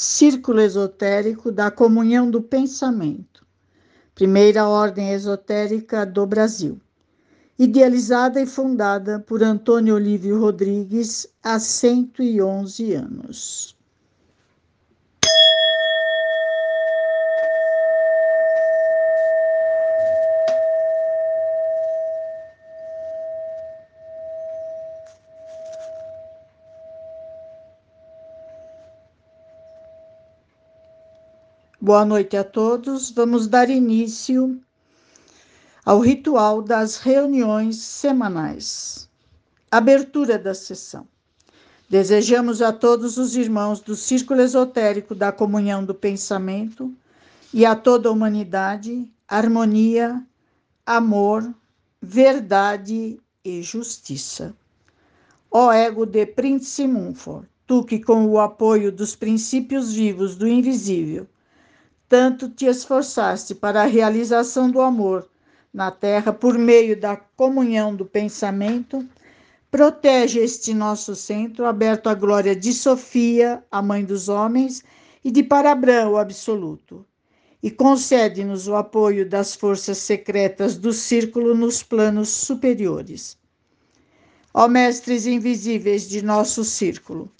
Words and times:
Círculo 0.00 0.60
Esotérico 0.60 1.50
da 1.50 1.72
Comunhão 1.72 2.30
do 2.30 2.40
Pensamento, 2.40 3.44
primeira 4.14 4.68
ordem 4.68 5.10
esotérica 5.10 6.06
do 6.06 6.24
Brasil, 6.24 6.80
idealizada 7.58 8.40
e 8.40 8.46
fundada 8.46 9.18
por 9.18 9.42
Antônio 9.42 9.96
Olívio 9.96 10.38
Rodrigues 10.38 11.26
há 11.42 11.58
111 11.58 12.92
anos. 12.92 13.76
Boa 31.88 32.04
noite 32.04 32.36
a 32.36 32.44
todos. 32.44 33.10
Vamos 33.10 33.46
dar 33.46 33.70
início 33.70 34.60
ao 35.86 36.00
ritual 36.00 36.60
das 36.60 36.98
reuniões 36.98 37.76
semanais. 37.78 39.08
Abertura 39.70 40.38
da 40.38 40.52
sessão. 40.52 41.08
Desejamos 41.88 42.60
a 42.60 42.74
todos 42.74 43.16
os 43.16 43.36
irmãos 43.36 43.80
do 43.80 43.96
Círculo 43.96 44.42
Esotérico 44.42 45.14
da 45.14 45.32
Comunhão 45.32 45.82
do 45.82 45.94
Pensamento 45.94 46.92
e 47.54 47.64
a 47.64 47.74
toda 47.74 48.10
a 48.10 48.12
humanidade 48.12 49.10
harmonia, 49.26 50.22
amor, 50.84 51.54
verdade 52.02 53.18
e 53.42 53.62
justiça. 53.62 54.54
Ó 55.50 55.72
ego 55.72 56.04
de 56.04 56.26
Príncipe 56.26 56.86
Munfor, 56.86 57.46
tu 57.66 57.82
que 57.82 57.98
com 57.98 58.26
o 58.26 58.38
apoio 58.38 58.92
dos 58.92 59.16
princípios 59.16 59.94
vivos 59.94 60.36
do 60.36 60.46
invisível 60.46 61.26
tanto 62.08 62.48
te 62.48 62.66
esforçaste 62.66 63.54
para 63.54 63.82
a 63.82 63.86
realização 63.86 64.70
do 64.70 64.80
amor 64.80 65.28
na 65.72 65.90
terra 65.90 66.32
por 66.32 66.58
meio 66.58 66.98
da 66.98 67.16
comunhão 67.16 67.94
do 67.94 68.04
pensamento, 68.04 69.06
protege 69.70 70.40
este 70.40 70.72
nosso 70.72 71.14
centro 71.14 71.66
aberto 71.66 72.08
à 72.08 72.14
glória 72.14 72.56
de 72.56 72.72
Sofia, 72.72 73.62
a 73.70 73.82
mãe 73.82 74.04
dos 74.04 74.28
homens, 74.28 74.82
e 75.22 75.30
de 75.30 75.42
Parabrã, 75.42 76.08
o 76.08 76.16
absoluto. 76.16 77.04
E 77.62 77.70
concede-nos 77.70 78.66
o 78.66 78.76
apoio 78.76 79.28
das 79.28 79.54
forças 79.54 79.98
secretas 79.98 80.78
do 80.78 80.92
círculo 80.92 81.54
nos 81.54 81.82
planos 81.82 82.28
superiores. 82.28 83.36
Ó 84.54 84.68
mestres 84.68 85.26
invisíveis 85.26 86.08
de 86.08 86.22
nosso 86.22 86.64
círculo, 86.64 87.30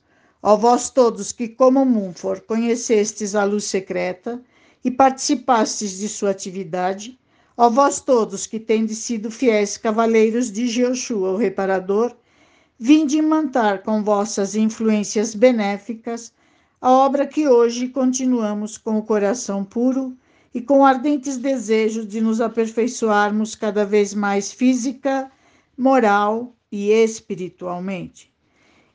ó 0.42 0.56
vós 0.56 0.90
todos 0.90 1.32
que, 1.32 1.48
como 1.48 1.84
Munfor, 1.84 2.42
conhecestes 2.42 3.34
a 3.34 3.44
luz 3.44 3.64
secreta, 3.64 4.40
e 4.84 4.90
participastes 4.90 5.98
de 5.98 6.08
sua 6.08 6.30
atividade, 6.30 7.18
ó 7.56 7.68
vós 7.68 8.00
todos 8.00 8.46
que 8.46 8.60
tendes 8.60 8.98
sido 8.98 9.30
fiéis 9.30 9.76
cavaleiros 9.76 10.50
de 10.50 10.66
Jeoshua, 10.68 11.32
o 11.32 11.36
reparador, 11.36 12.16
vinde 12.78 13.18
imantar 13.18 13.82
com 13.82 14.04
vossas 14.04 14.54
influências 14.54 15.34
benéficas 15.34 16.32
a 16.80 16.92
obra 16.92 17.26
que 17.26 17.48
hoje 17.48 17.88
continuamos 17.88 18.78
com 18.78 18.98
o 18.98 19.02
coração 19.02 19.64
puro 19.64 20.16
e 20.54 20.60
com 20.60 20.86
ardentes 20.86 21.36
desejos 21.36 22.06
de 22.06 22.20
nos 22.20 22.40
aperfeiçoarmos 22.40 23.56
cada 23.56 23.84
vez 23.84 24.14
mais 24.14 24.52
física, 24.52 25.30
moral 25.76 26.54
e 26.70 26.90
espiritualmente. 26.90 28.32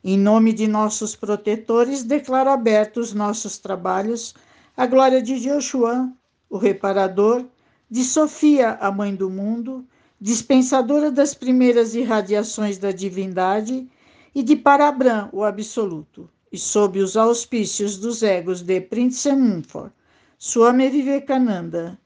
Em 0.02 0.18
nome 0.18 0.52
de 0.52 0.66
nossos 0.66 1.14
protetores, 1.14 2.02
declaro 2.02 2.50
abertos 2.50 3.12
nossos 3.12 3.58
trabalhos 3.58 4.34
a 4.76 4.86
glória 4.86 5.22
de 5.22 5.38
Joshua, 5.38 6.12
o 6.50 6.58
reparador, 6.58 7.44
de 7.90 8.02
Sofia, 8.02 8.78
a 8.80 8.90
mãe 8.90 9.14
do 9.14 9.30
mundo, 9.30 9.86
dispensadora 10.20 11.10
das 11.10 11.34
primeiras 11.34 11.94
irradiações 11.94 12.78
da 12.78 12.90
divindade, 12.90 13.88
e 14.34 14.42
de 14.42 14.56
Parabram, 14.56 15.28
o 15.32 15.44
absoluto, 15.44 16.28
e 16.50 16.58
sob 16.58 16.98
os 16.98 17.16
auspícios 17.16 17.96
dos 17.98 18.22
egos 18.22 18.62
de 18.62 18.80
Prince 18.80 19.30
Munfor, 19.32 19.92
Swami 20.38 20.88
Vivekananda, 20.88 21.98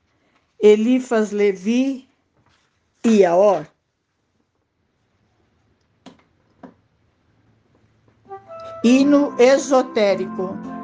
Elifas 0.61 1.31
Levi 1.31 2.07
e 3.05 3.25
Aor. 3.25 3.67
Hino 8.85 9.35
esotérico. 9.41 10.78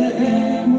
Cerremos 0.00 0.64
as 0.64 0.69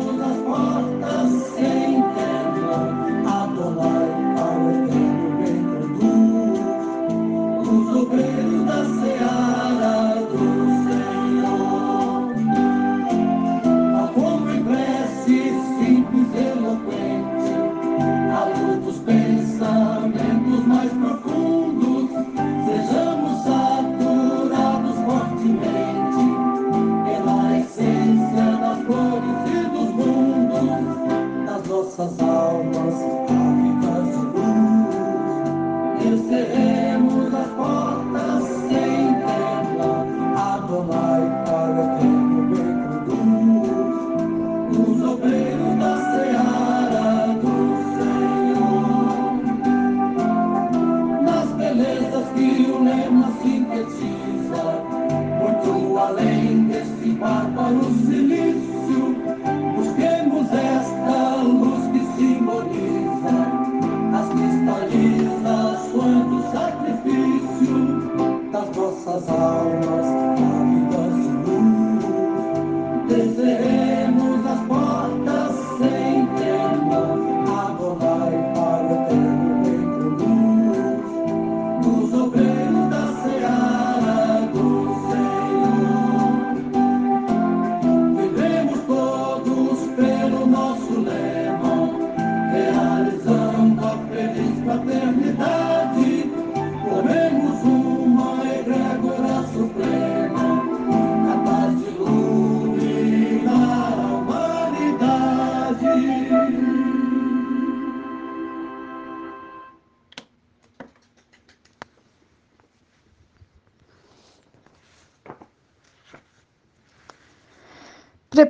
the 73.41 73.80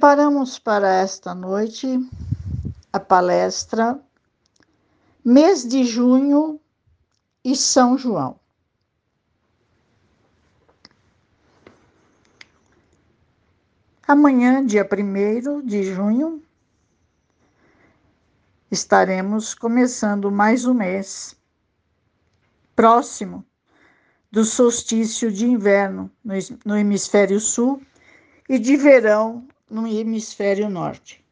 Preparamos 0.01 0.57
para 0.57 0.91
esta 0.95 1.35
noite 1.35 1.87
a 2.91 2.99
palestra 2.99 4.03
Mês 5.23 5.63
de 5.63 5.83
Junho 5.83 6.59
e 7.45 7.55
São 7.55 7.95
João. 7.99 8.39
Amanhã, 14.07 14.65
dia 14.65 14.89
1 14.91 15.61
de 15.63 15.83
junho, 15.83 16.41
estaremos 18.71 19.53
começando 19.53 20.31
mais 20.31 20.65
um 20.65 20.73
mês 20.73 21.35
próximo 22.75 23.45
do 24.31 24.43
solstício 24.43 25.31
de 25.31 25.45
inverno 25.45 26.09
no 26.65 26.75
hemisfério 26.75 27.39
sul 27.39 27.79
e 28.49 28.57
de 28.57 28.75
verão 28.75 29.47
no 29.71 29.87
hemisfério 29.87 30.69
norte. 30.69 31.23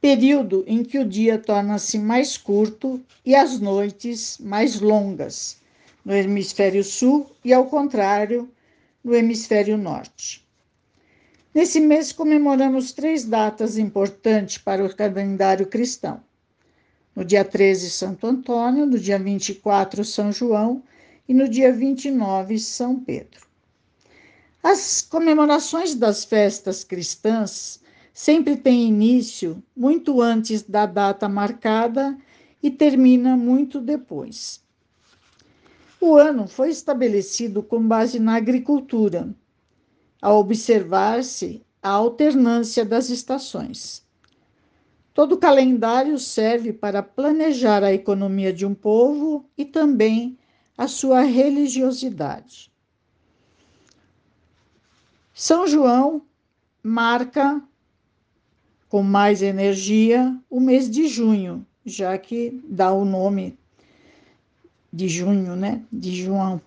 Período 0.00 0.64
em 0.66 0.82
que 0.82 0.98
o 0.98 1.08
dia 1.08 1.38
torna-se 1.38 1.98
mais 1.98 2.36
curto 2.36 3.00
e 3.24 3.34
as 3.34 3.60
noites 3.60 4.38
mais 4.38 4.80
longas 4.80 5.64
no 6.04 6.14
hemisfério 6.14 6.84
sul 6.84 7.30
e, 7.44 7.52
ao 7.52 7.66
contrário, 7.66 8.48
no 9.02 9.14
hemisfério 9.14 9.76
norte. 9.76 10.46
Nesse 11.54 11.80
mês 11.80 12.12
comemoramos 12.12 12.92
três 12.92 13.24
datas 13.24 13.78
importantes 13.78 14.58
para 14.58 14.84
o 14.84 14.94
calendário 14.94 15.66
cristão. 15.66 16.20
No 17.14 17.24
dia 17.24 17.44
13, 17.44 17.90
Santo 17.90 18.26
Antônio, 18.26 18.84
no 18.84 18.98
dia 18.98 19.18
24, 19.18 20.04
São 20.04 20.30
João 20.30 20.82
e 21.28 21.32
no 21.32 21.48
dia 21.48 21.72
29, 21.72 22.58
São 22.58 23.00
Pedro. 23.00 23.45
As 24.68 25.00
comemorações 25.00 25.94
das 25.94 26.24
festas 26.24 26.82
cristãs 26.82 27.80
sempre 28.12 28.56
têm 28.56 28.88
início 28.88 29.62
muito 29.76 30.20
antes 30.20 30.60
da 30.64 30.86
data 30.86 31.28
marcada 31.28 32.18
e 32.60 32.68
termina 32.68 33.36
muito 33.36 33.80
depois. 33.80 34.60
O 36.00 36.16
ano 36.16 36.48
foi 36.48 36.70
estabelecido 36.70 37.62
com 37.62 37.80
base 37.86 38.18
na 38.18 38.34
agricultura, 38.34 39.32
a 40.20 40.34
observar-se 40.34 41.64
a 41.80 41.90
alternância 41.90 42.84
das 42.84 43.08
estações. 43.08 44.04
Todo 45.14 45.38
calendário 45.38 46.18
serve 46.18 46.72
para 46.72 47.04
planejar 47.04 47.84
a 47.84 47.94
economia 47.94 48.52
de 48.52 48.66
um 48.66 48.74
povo 48.74 49.48
e 49.56 49.64
também 49.64 50.36
a 50.76 50.88
sua 50.88 51.20
religiosidade. 51.20 52.74
São 55.38 55.66
João 55.66 56.22
marca 56.82 57.62
com 58.88 59.02
mais 59.02 59.42
energia 59.42 60.34
o 60.48 60.58
mês 60.58 60.90
de 60.90 61.06
junho, 61.06 61.66
já 61.84 62.16
que 62.16 62.58
dá 62.66 62.90
o 62.90 63.04
nome 63.04 63.58
de 64.90 65.06
junho, 65.10 65.54
né? 65.54 65.84
De 65.92 66.16
João. 66.16 66.58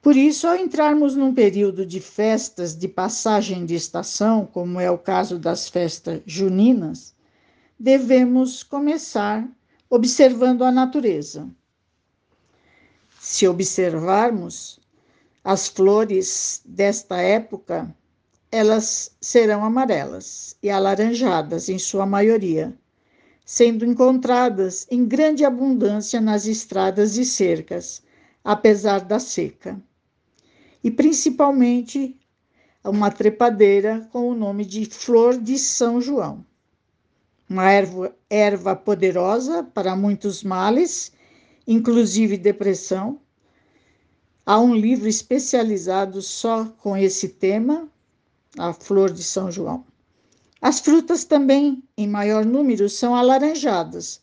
Por 0.00 0.16
isso, 0.16 0.48
ao 0.48 0.56
entrarmos 0.56 1.14
num 1.14 1.34
período 1.34 1.84
de 1.84 2.00
festas 2.00 2.74
de 2.74 2.88
passagem 2.88 3.66
de 3.66 3.74
estação, 3.74 4.46
como 4.46 4.80
é 4.80 4.90
o 4.90 4.96
caso 4.96 5.38
das 5.38 5.68
festas 5.68 6.22
juninas, 6.24 7.14
devemos 7.78 8.62
começar 8.62 9.46
observando 9.90 10.64
a 10.64 10.72
natureza. 10.72 11.46
Se 13.20 13.46
observarmos, 13.46 14.82
as 15.44 15.68
flores 15.68 16.62
desta 16.64 17.20
época, 17.20 17.94
elas 18.50 19.14
serão 19.20 19.62
amarelas 19.62 20.56
e 20.62 20.70
alaranjadas 20.70 21.68
em 21.68 21.78
sua 21.78 22.06
maioria, 22.06 22.74
sendo 23.44 23.84
encontradas 23.84 24.86
em 24.90 25.04
grande 25.04 25.44
abundância 25.44 26.18
nas 26.18 26.46
estradas 26.46 27.18
e 27.18 27.26
cercas, 27.26 28.02
apesar 28.42 29.00
da 29.00 29.18
seca. 29.18 29.78
E 30.82 30.90
principalmente 30.90 32.18
uma 32.82 33.10
trepadeira 33.10 34.08
com 34.10 34.30
o 34.30 34.34
nome 34.34 34.64
de 34.64 34.86
flor 34.86 35.36
de 35.36 35.58
São 35.58 36.00
João. 36.00 36.44
Uma 37.48 37.70
erva, 37.70 38.16
erva 38.30 38.74
poderosa 38.74 39.62
para 39.62 39.94
muitos 39.94 40.42
males, 40.42 41.12
inclusive 41.66 42.38
depressão, 42.38 43.20
Há 44.46 44.60
um 44.60 44.74
livro 44.74 45.08
especializado 45.08 46.20
só 46.20 46.66
com 46.82 46.94
esse 46.94 47.30
tema, 47.30 47.88
a 48.58 48.74
flor 48.74 49.10
de 49.10 49.24
São 49.24 49.50
João. 49.50 49.86
As 50.60 50.80
frutas 50.80 51.24
também, 51.24 51.82
em 51.96 52.06
maior 52.06 52.44
número, 52.44 52.88
são 52.88 53.14
alaranjadas, 53.14 54.22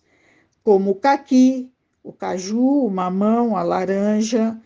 como 0.63 0.91
o 0.91 0.95
caqui, 0.95 1.71
o 2.03 2.13
caju, 2.13 2.85
o 2.85 2.89
mamão, 2.89 3.57
a 3.57 3.63
laranja, 3.63 4.59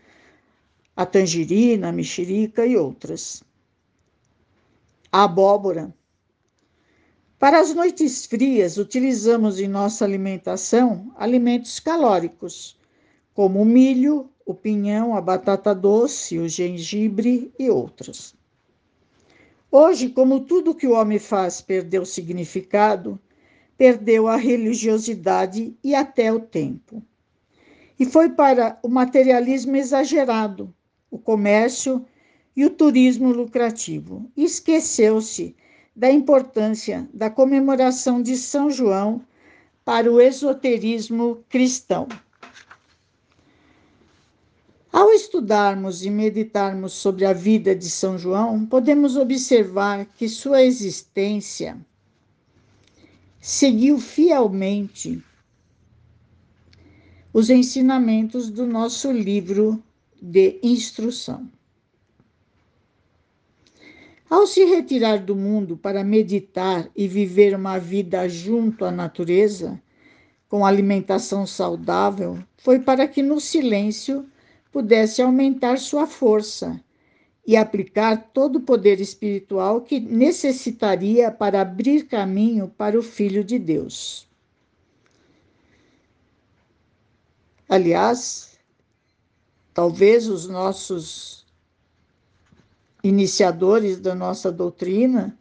a 0.94 1.06
tangerina, 1.06 1.88
a 1.88 1.92
mexerica 1.92 2.66
e 2.66 2.76
outras. 2.76 3.42
A 5.10 5.24
abóbora. 5.24 5.94
Para 7.40 7.60
as 7.62 7.74
noites 7.74 8.26
frias, 8.26 8.78
utilizamos 8.78 9.60
em 9.60 9.70
nossa 9.70 10.04
alimentação 10.04 11.14
alimentos 11.16 11.80
calóricos, 11.80 12.78
como 13.34 13.62
o 13.62 13.66
milho, 13.66 14.30
o 14.46 14.54
pinhão, 14.54 15.16
a 15.16 15.22
batata 15.22 15.74
doce, 15.74 16.38
o 16.38 16.48
gengibre 16.48 17.52
e 17.58 17.70
outros. 17.70 18.36
Hoje, 19.72 20.10
como 20.10 20.42
tudo 20.42 20.76
que 20.76 20.88
o 20.88 20.94
homem 20.94 21.20
faz 21.20 21.60
perdeu 21.62 22.06
significado, 22.06 23.20
perdeu 23.78 24.28
a 24.28 24.36
religiosidade 24.36 25.76
e 25.84 25.96
até 25.96 26.32
o 26.32 26.40
tempo. 26.40 27.02
E 28.00 28.06
foi 28.06 28.30
para 28.30 28.78
o 28.84 28.88
materialismo 28.88 29.76
exagerado, 29.76 30.74
o 31.10 31.18
comércio 31.18 32.06
e 32.56 32.66
o 32.66 32.70
turismo 32.70 33.32
lucrativo. 33.32 34.30
Esqueceu-se 34.38 35.56
da 35.96 36.12
importância 36.12 37.10
da 37.14 37.30
comemoração 37.30 38.22
de 38.22 38.38
São 38.38 38.70
João 38.70 39.22
para 39.84 40.12
o 40.12 40.20
esoterismo 40.20 41.44
cristão. 41.50 42.08
Ao 44.96 45.12
estudarmos 45.12 46.06
e 46.06 46.10
meditarmos 46.10 46.94
sobre 46.94 47.26
a 47.26 47.34
vida 47.34 47.76
de 47.76 47.90
São 47.90 48.18
João, 48.18 48.66
podemos 48.66 49.18
observar 49.18 50.06
que 50.06 50.30
sua 50.30 50.64
existência 50.64 51.78
seguiu 53.42 54.00
fielmente 54.00 55.22
os 57.34 57.50
ensinamentos 57.50 58.50
do 58.50 58.66
nosso 58.66 59.12
livro 59.12 59.84
de 60.22 60.62
instrução. 60.64 61.46
Ao 64.30 64.48
se 64.48 64.64
retirar 64.64 65.18
do 65.18 65.36
mundo 65.36 65.76
para 65.76 66.06
meditar 66.06 66.90
e 66.96 67.06
viver 67.06 67.54
uma 67.54 67.78
vida 67.78 68.30
junto 68.30 68.86
à 68.86 68.92
natureza, 68.92 69.78
com 70.48 70.66
alimentação 70.66 71.46
saudável, 71.46 72.40
foi 72.58 72.80
para 72.80 73.06
que 73.10 73.22
no 73.22 73.42
silêncio 73.42 74.26
pudesse 74.76 75.22
aumentar 75.22 75.80
sua 75.80 76.06
força 76.06 76.84
e 77.48 77.56
aplicar 77.56 78.32
todo 78.34 78.58
o 78.58 78.62
poder 78.62 79.00
espiritual 79.00 79.80
que 79.80 80.02
necessitaria 80.02 81.32
para 81.32 81.62
abrir 81.62 82.08
caminho 82.08 82.68
para 82.68 83.00
o 83.00 83.02
Filho 83.02 83.42
de 83.42 83.58
Deus. 83.58 84.28
Aliás, 87.70 88.60
talvez 89.74 90.28
os 90.28 90.46
nossos 90.46 91.46
iniciadores 93.02 93.98
da 93.98 94.14
nossa 94.14 94.52
doutrina 94.52 95.40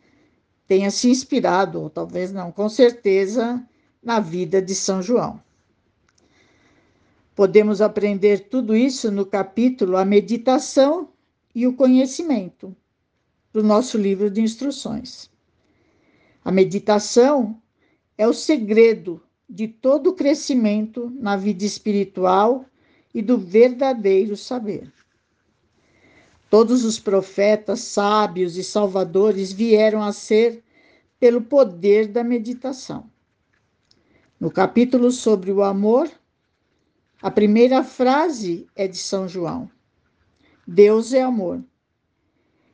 tenham 0.68 0.92
se 0.92 1.10
inspirado, 1.10 1.82
ou 1.82 1.90
talvez 1.90 2.30
não, 2.30 2.52
com 2.52 2.68
certeza, 2.68 3.60
na 4.00 4.20
vida 4.20 4.62
de 4.62 4.76
São 4.76 5.02
João. 5.02 5.42
Podemos 7.34 7.80
aprender 7.80 8.48
tudo 8.48 8.76
isso 8.76 9.10
no 9.10 9.26
capítulo 9.26 9.96
A 9.96 10.04
Meditação 10.04 11.08
e 11.54 11.66
o 11.66 11.74
Conhecimento, 11.74 12.74
do 13.52 13.62
nosso 13.62 13.98
livro 13.98 14.30
de 14.30 14.40
instruções. 14.40 15.30
A 16.44 16.52
meditação 16.52 17.60
é 18.16 18.28
o 18.28 18.32
segredo 18.32 19.20
de 19.48 19.66
todo 19.66 20.10
o 20.10 20.14
crescimento 20.14 21.12
na 21.18 21.36
vida 21.36 21.64
espiritual 21.64 22.64
e 23.12 23.20
do 23.20 23.36
verdadeiro 23.36 24.36
saber. 24.36 24.92
Todos 26.48 26.84
os 26.84 27.00
profetas, 27.00 27.80
sábios 27.80 28.56
e 28.56 28.62
salvadores 28.62 29.52
vieram 29.52 30.02
a 30.02 30.12
ser 30.12 30.62
pelo 31.18 31.42
poder 31.42 32.06
da 32.06 32.22
meditação. 32.22 33.10
No 34.38 34.50
capítulo 34.50 35.10
sobre 35.10 35.50
o 35.50 35.62
amor, 35.62 36.08
a 37.24 37.30
primeira 37.30 37.82
frase 37.82 38.66
é 38.76 38.86
de 38.86 38.98
São 38.98 39.26
João: 39.26 39.70
Deus 40.68 41.14
é 41.14 41.22
amor. 41.22 41.64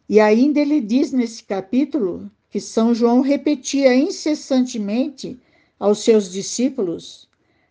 E 0.09 0.19
ainda 0.19 0.59
ele 0.59 0.80
diz 0.80 1.12
nesse 1.12 1.45
capítulo 1.45 2.28
que 2.49 2.59
São 2.59 2.92
João 2.92 3.21
repetia 3.21 3.95
incessantemente 3.95 5.38
aos 5.78 6.00
seus 6.00 6.33
discípulos: 6.33 7.28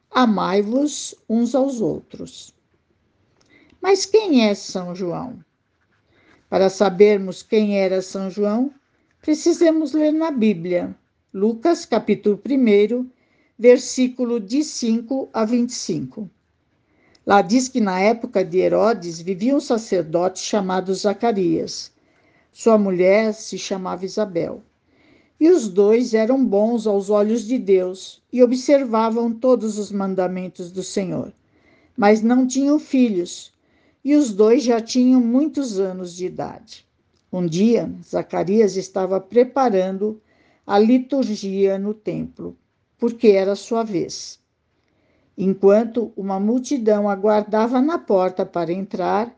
Amai-vos 0.09 1.13
uns 1.27 1.53
aos 1.53 1.81
outros. 1.81 2.55
Mas 3.81 4.05
quem 4.05 4.47
é 4.47 4.55
São 4.55 4.95
João? 4.95 5.43
Para 6.49 6.69
sabermos 6.69 7.43
quem 7.43 7.77
era 7.77 8.01
São 8.01 8.31
João, 8.31 8.73
precisamos 9.21 9.91
ler 9.91 10.13
na 10.13 10.31
Bíblia, 10.31 10.95
Lucas 11.33 11.85
capítulo 11.85 12.41
1, 12.49 13.09
versículo 13.57 14.39
de 14.39 14.63
5 14.63 15.29
a 15.33 15.43
25. 15.43 16.31
Lá 17.29 17.43
diz 17.43 17.67
que 17.67 17.79
na 17.79 17.99
época 17.99 18.43
de 18.43 18.57
Herodes 18.57 19.21
vivia 19.21 19.55
um 19.55 19.59
sacerdote 19.59 20.39
chamado 20.39 20.91
Zacarias. 20.95 21.91
Sua 22.51 22.75
mulher 22.75 23.35
se 23.35 23.55
chamava 23.55 24.03
Isabel. 24.03 24.63
E 25.39 25.47
os 25.47 25.67
dois 25.67 26.15
eram 26.15 26.43
bons 26.43 26.87
aos 26.87 27.11
olhos 27.11 27.45
de 27.45 27.59
Deus 27.59 28.19
e 28.33 28.41
observavam 28.41 29.31
todos 29.31 29.77
os 29.77 29.91
mandamentos 29.91 30.71
do 30.71 30.81
Senhor. 30.81 31.31
Mas 31.95 32.23
não 32.23 32.47
tinham 32.47 32.79
filhos, 32.79 33.53
e 34.03 34.15
os 34.15 34.33
dois 34.33 34.63
já 34.63 34.81
tinham 34.81 35.21
muitos 35.21 35.79
anos 35.79 36.15
de 36.15 36.25
idade. 36.25 36.83
Um 37.31 37.45
dia, 37.45 37.93
Zacarias 38.03 38.75
estava 38.75 39.21
preparando 39.21 40.19
a 40.65 40.79
liturgia 40.79 41.77
no 41.77 41.93
templo, 41.93 42.57
porque 42.97 43.27
era 43.27 43.55
sua 43.55 43.83
vez. 43.83 44.38
Enquanto 45.41 46.11
uma 46.17 46.37
multidão 46.37 47.07
aguardava 47.07 47.79
na 47.79 47.97
porta 47.97 48.45
para 48.45 48.73
entrar, 48.73 49.33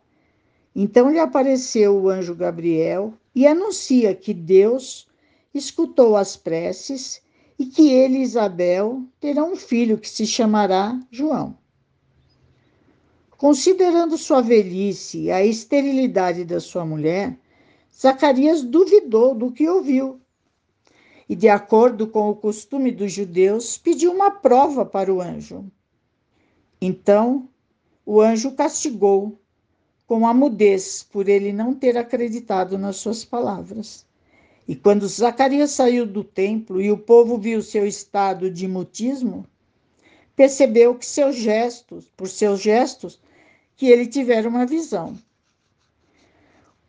então 0.75 1.11
lhe 1.11 1.19
apareceu 1.19 1.95
o 1.95 2.09
anjo 2.09 2.33
Gabriel 2.33 3.13
e 3.35 3.45
anuncia 3.45 4.15
que 4.15 4.33
Deus 4.33 5.07
escutou 5.53 6.17
as 6.17 6.35
preces 6.35 7.21
e 7.59 7.67
que 7.67 7.91
ele 7.91 8.17
e 8.17 8.23
Isabel 8.23 9.03
terão 9.19 9.53
um 9.53 9.55
filho 9.55 9.95
que 9.99 10.09
se 10.09 10.25
chamará 10.25 10.99
João. 11.11 11.55
Considerando 13.37 14.17
sua 14.17 14.41
velhice 14.41 15.25
e 15.25 15.31
a 15.31 15.45
esterilidade 15.45 16.43
da 16.43 16.59
sua 16.59 16.83
mulher, 16.83 17.37
Zacarias 17.95 18.63
duvidou 18.63 19.35
do 19.35 19.51
que 19.51 19.69
ouviu 19.69 20.19
e, 21.29 21.35
de 21.35 21.47
acordo 21.47 22.07
com 22.07 22.27
o 22.27 22.35
costume 22.35 22.91
dos 22.91 23.11
judeus, 23.11 23.77
pediu 23.77 24.11
uma 24.11 24.31
prova 24.31 24.83
para 24.83 25.13
o 25.13 25.21
anjo. 25.21 25.71
Então, 26.81 27.47
o 28.03 28.19
anjo 28.19 28.53
castigou 28.53 29.39
com 30.07 30.25
a 30.25 30.33
mudez 30.33 31.03
por 31.03 31.29
ele 31.29 31.53
não 31.53 31.75
ter 31.75 31.95
acreditado 31.95 32.77
nas 32.77 32.97
suas 32.97 33.23
palavras. 33.23 34.03
E 34.67 34.75
quando 34.75 35.07
Zacarias 35.07 35.71
saiu 35.71 36.07
do 36.07 36.23
templo 36.23 36.81
e 36.81 36.91
o 36.91 36.97
povo 36.97 37.37
viu 37.37 37.61
seu 37.61 37.85
estado 37.85 38.49
de 38.49 38.67
mutismo, 38.67 39.45
percebeu 40.35 40.95
que 40.95 41.05
seus 41.05 41.35
gestos, 41.35 42.09
por 42.17 42.27
seus 42.27 42.59
gestos, 42.59 43.21
que 43.75 43.87
ele 43.87 44.07
tivera 44.07 44.49
uma 44.49 44.65
visão. 44.65 45.17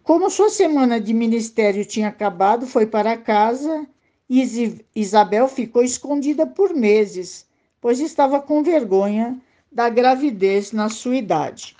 Como 0.02 0.30
sua 0.30 0.48
semana 0.48 1.00
de 1.00 1.12
ministério 1.12 1.84
tinha 1.84 2.08
acabado, 2.08 2.66
foi 2.66 2.86
para 2.86 3.16
casa 3.16 3.86
e 4.28 4.82
Isabel 4.96 5.48
ficou 5.48 5.82
escondida 5.82 6.46
por 6.46 6.74
meses, 6.74 7.46
pois 7.80 8.00
estava 8.00 8.40
com 8.40 8.62
vergonha 8.62 9.40
da 9.72 9.88
gravidez 9.88 10.72
na 10.72 10.88
sua 10.88 11.16
idade. 11.16 11.76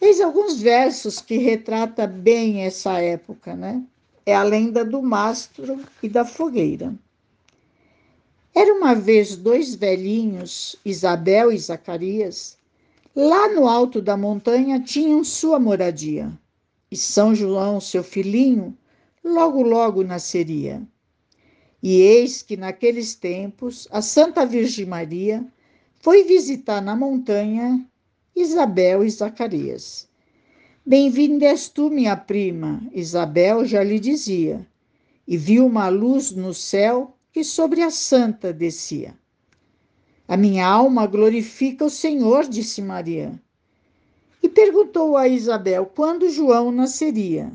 Eis 0.00 0.20
alguns 0.20 0.60
versos 0.60 1.20
que 1.20 1.38
retrata 1.38 2.06
bem 2.06 2.62
essa 2.62 3.00
época, 3.00 3.54
né? 3.54 3.82
É 4.24 4.34
a 4.34 4.42
lenda 4.42 4.84
do 4.84 5.02
mastro 5.02 5.84
e 6.02 6.08
da 6.08 6.24
fogueira. 6.24 6.94
Era 8.54 8.72
uma 8.72 8.94
vez 8.94 9.36
dois 9.36 9.74
velhinhos, 9.74 10.76
Isabel 10.84 11.52
e 11.52 11.58
Zacarias, 11.58 12.56
Lá 13.18 13.48
no 13.48 13.66
alto 13.66 14.02
da 14.02 14.14
montanha 14.14 14.78
tinham 14.78 15.24
sua 15.24 15.58
moradia, 15.58 16.30
e 16.90 16.96
São 16.98 17.34
João, 17.34 17.80
seu 17.80 18.04
filhinho, 18.04 18.76
logo 19.24 19.62
logo 19.62 20.04
nasceria. 20.04 20.86
E 21.82 21.98
eis 22.02 22.42
que 22.42 22.58
naqueles 22.58 23.14
tempos 23.14 23.88
a 23.90 24.02
Santa 24.02 24.44
Virgem 24.44 24.84
Maria 24.84 25.50
foi 25.98 26.24
visitar 26.24 26.80
na 26.80 26.94
montanha 26.94 27.84
Isabel 28.34 29.02
e 29.02 29.10
Zacarias. 29.10 30.08
Bem-vinda 30.84 31.46
és 31.46 31.68
tu, 31.68 31.90
minha 31.90 32.16
prima, 32.16 32.80
Isabel 32.92 33.64
já 33.64 33.82
lhe 33.82 33.98
dizia, 33.98 34.66
e 35.26 35.36
viu 35.36 35.66
uma 35.66 35.88
luz 35.88 36.30
no 36.30 36.54
céu 36.54 37.16
que 37.32 37.42
sobre 37.42 37.82
a 37.82 37.90
santa 37.90 38.52
descia. 38.52 39.14
A 40.28 40.36
minha 40.36 40.66
alma 40.66 41.06
glorifica 41.06 41.84
o 41.84 41.90
Senhor, 41.90 42.48
disse 42.48 42.80
Maria. 42.82 43.32
E 44.42 44.48
perguntou 44.48 45.16
a 45.16 45.26
Isabel 45.26 45.86
quando 45.86 46.30
João 46.30 46.70
nasceria. 46.70 47.52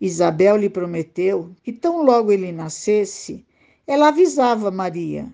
Isabel 0.00 0.56
lhe 0.56 0.68
prometeu 0.68 1.54
que, 1.62 1.72
tão 1.72 2.02
logo 2.02 2.30
ele 2.30 2.52
nascesse, 2.52 3.46
ela 3.86 4.08
avisava 4.08 4.70
Maria, 4.70 5.32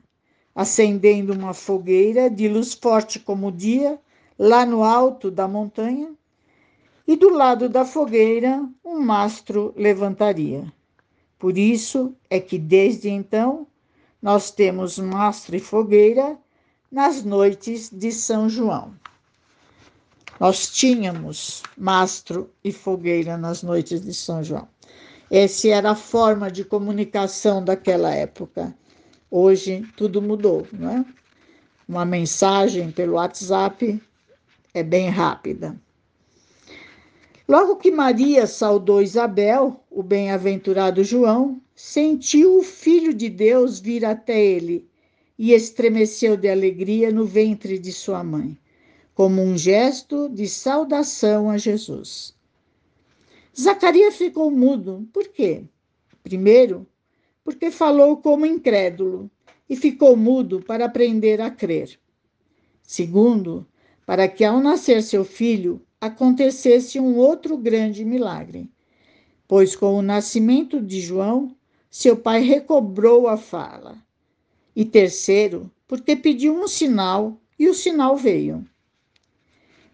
acendendo 0.54 1.32
uma 1.32 1.54
fogueira 1.54 2.28
de 2.28 2.48
luz 2.48 2.74
forte 2.74 3.18
como 3.18 3.48
o 3.48 3.52
dia, 3.52 3.98
lá 4.38 4.66
no 4.66 4.82
alto 4.82 5.30
da 5.30 5.48
montanha, 5.48 6.12
e 7.06 7.16
do 7.16 7.30
lado 7.30 7.68
da 7.68 7.84
fogueira 7.84 8.64
um 8.84 9.00
mastro 9.00 9.72
levantaria. 9.76 10.64
Por 11.38 11.58
isso 11.58 12.14
é 12.30 12.38
que, 12.38 12.58
desde 12.58 13.08
então, 13.08 13.66
nós 14.20 14.50
temos 14.50 14.98
mastro 14.98 15.56
e 15.56 15.60
fogueira 15.60 16.38
nas 16.90 17.24
noites 17.24 17.90
de 17.90 18.12
São 18.12 18.48
João. 18.48 18.94
Nós 20.38 20.70
tínhamos 20.70 21.62
mastro 21.76 22.50
e 22.62 22.72
fogueira 22.72 23.36
nas 23.36 23.62
noites 23.62 24.00
de 24.00 24.14
São 24.14 24.42
João. 24.42 24.68
Essa 25.30 25.68
era 25.68 25.92
a 25.92 25.96
forma 25.96 26.50
de 26.50 26.64
comunicação 26.64 27.64
daquela 27.64 28.14
época. 28.14 28.74
Hoje 29.34 29.82
tudo 29.96 30.20
mudou, 30.20 30.66
não 30.70 30.90
é? 30.90 31.06
Uma 31.88 32.04
mensagem 32.04 32.92
pelo 32.92 33.14
WhatsApp 33.14 33.98
é 34.74 34.82
bem 34.82 35.08
rápida. 35.08 35.74
Logo 37.48 37.76
que 37.76 37.90
Maria 37.90 38.46
saudou 38.46 39.00
Isabel, 39.00 39.82
o 39.90 40.02
bem-aventurado 40.02 41.02
João 41.02 41.62
sentiu 41.74 42.58
o 42.58 42.62
Filho 42.62 43.14
de 43.14 43.30
Deus 43.30 43.80
vir 43.80 44.04
até 44.04 44.38
ele 44.38 44.86
e 45.38 45.54
estremeceu 45.54 46.36
de 46.36 46.50
alegria 46.50 47.10
no 47.10 47.24
ventre 47.24 47.78
de 47.78 47.90
sua 47.90 48.22
mãe, 48.22 48.58
como 49.14 49.40
um 49.40 49.56
gesto 49.56 50.28
de 50.28 50.46
saudação 50.46 51.48
a 51.48 51.56
Jesus. 51.56 52.34
Zacarias 53.58 54.14
ficou 54.14 54.50
mudo. 54.50 55.08
Por 55.10 55.26
quê? 55.28 55.64
Primeiro, 56.22 56.86
porque 57.44 57.70
falou 57.70 58.16
como 58.16 58.46
incrédulo 58.46 59.30
e 59.68 59.76
ficou 59.76 60.16
mudo 60.16 60.60
para 60.60 60.84
aprender 60.84 61.40
a 61.40 61.50
crer. 61.50 61.98
Segundo, 62.82 63.66
para 64.04 64.28
que 64.28 64.44
ao 64.44 64.60
nascer 64.60 65.02
seu 65.02 65.24
filho 65.24 65.80
acontecesse 66.00 66.98
um 66.98 67.16
outro 67.16 67.56
grande 67.56 68.04
milagre, 68.04 68.70
pois 69.46 69.76
com 69.76 69.94
o 69.94 70.02
nascimento 70.02 70.80
de 70.80 71.00
João, 71.00 71.56
seu 71.90 72.16
pai 72.16 72.42
recobrou 72.42 73.28
a 73.28 73.36
fala. 73.36 73.96
E 74.74 74.84
terceiro, 74.84 75.70
porque 75.86 76.16
pediu 76.16 76.54
um 76.54 76.66
sinal 76.66 77.40
e 77.58 77.68
o 77.68 77.74
sinal 77.74 78.16
veio. 78.16 78.66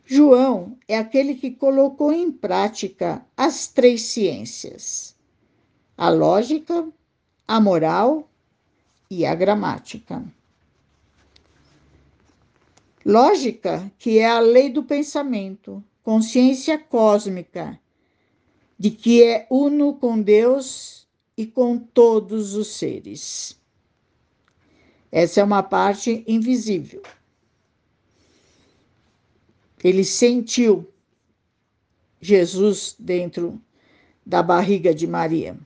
João 0.04 0.78
é 0.88 0.96
aquele 0.96 1.34
que 1.34 1.50
colocou 1.50 2.12
em 2.12 2.32
prática 2.32 3.26
as 3.36 3.66
três 3.66 4.02
ciências: 4.02 5.14
a 5.96 6.08
lógica, 6.08 6.88
a 7.48 7.58
moral 7.58 8.28
e 9.10 9.24
a 9.24 9.34
gramática. 9.34 10.22
Lógica, 13.02 13.90
que 13.98 14.18
é 14.18 14.28
a 14.28 14.38
lei 14.38 14.68
do 14.68 14.82
pensamento, 14.82 15.82
consciência 16.02 16.78
cósmica, 16.78 17.80
de 18.78 18.90
que 18.90 19.22
é 19.22 19.46
uno 19.50 19.94
com 19.94 20.20
Deus 20.20 21.08
e 21.38 21.46
com 21.46 21.78
todos 21.78 22.54
os 22.54 22.68
seres. 22.68 23.58
Essa 25.10 25.40
é 25.40 25.44
uma 25.44 25.62
parte 25.62 26.22
invisível. 26.28 27.02
Ele 29.82 30.04
sentiu 30.04 30.86
Jesus 32.20 32.94
dentro 32.98 33.58
da 34.26 34.42
barriga 34.42 34.94
de 34.94 35.06
Maria. 35.06 35.58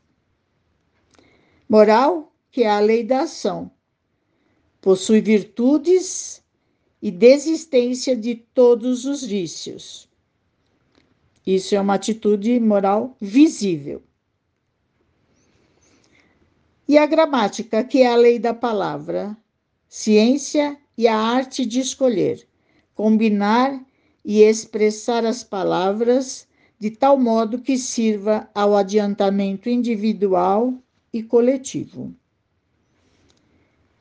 Moral, 1.72 2.30
que 2.50 2.64
é 2.64 2.68
a 2.68 2.80
lei 2.80 3.02
da 3.02 3.22
ação. 3.22 3.70
Possui 4.78 5.22
virtudes 5.22 6.44
e 7.00 7.10
desistência 7.10 8.14
de 8.14 8.34
todos 8.34 9.06
os 9.06 9.24
vícios. 9.24 10.06
Isso 11.46 11.74
é 11.74 11.80
uma 11.80 11.94
atitude 11.94 12.60
moral 12.60 13.16
visível. 13.18 14.02
E 16.86 16.98
a 16.98 17.06
gramática, 17.06 17.82
que 17.82 18.02
é 18.02 18.12
a 18.12 18.16
lei 18.16 18.38
da 18.38 18.52
palavra, 18.52 19.34
ciência 19.88 20.78
e 20.94 21.08
a 21.08 21.16
arte 21.16 21.64
de 21.64 21.80
escolher, 21.80 22.46
combinar 22.94 23.82
e 24.22 24.42
expressar 24.42 25.24
as 25.24 25.42
palavras 25.42 26.46
de 26.78 26.90
tal 26.90 27.18
modo 27.18 27.62
que 27.62 27.78
sirva 27.78 28.46
ao 28.54 28.76
adiantamento 28.76 29.70
individual 29.70 30.81
e 31.12 31.22
coletivo. 31.22 32.14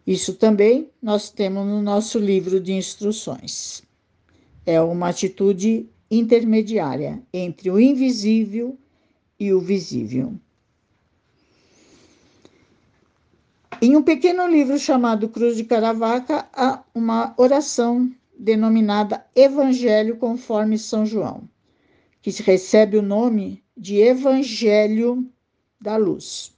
Isso 0.06 0.36
também 0.36 0.89
nós 1.02 1.30
temos 1.30 1.65
no 1.65 1.82
nosso 1.82 2.17
livro 2.19 2.60
de 2.60 2.74
instruções. 2.74 3.84
É 4.65 4.82
uma 4.82 5.10
atitude 5.10 5.89
intermediária 6.10 7.21
entre 7.34 7.69
o 7.69 7.80
invisível 7.80 8.78
e 9.39 9.54
o 9.54 9.60
visível. 9.60 10.34
Em 13.82 13.95
um 13.95 14.04
pequeno 14.04 14.45
livro 14.47 14.78
chamado 14.78 15.30
Cruz 15.30 15.58
de 15.58 15.63
Caravaca, 15.63 16.47
há 16.54 16.84
uma 16.93 17.34
oração 17.38 18.12
denominada 18.38 19.26
Evangelho 19.36 20.17
conforme 20.17 20.78
São 20.78 21.06
João, 21.06 21.50
que 22.21 22.30
recebe 22.43 22.97
o 22.97 23.02
nome 23.02 23.63
de 23.76 23.97
Evangelho 23.97 25.28
da 25.80 25.97
Luz, 25.97 26.54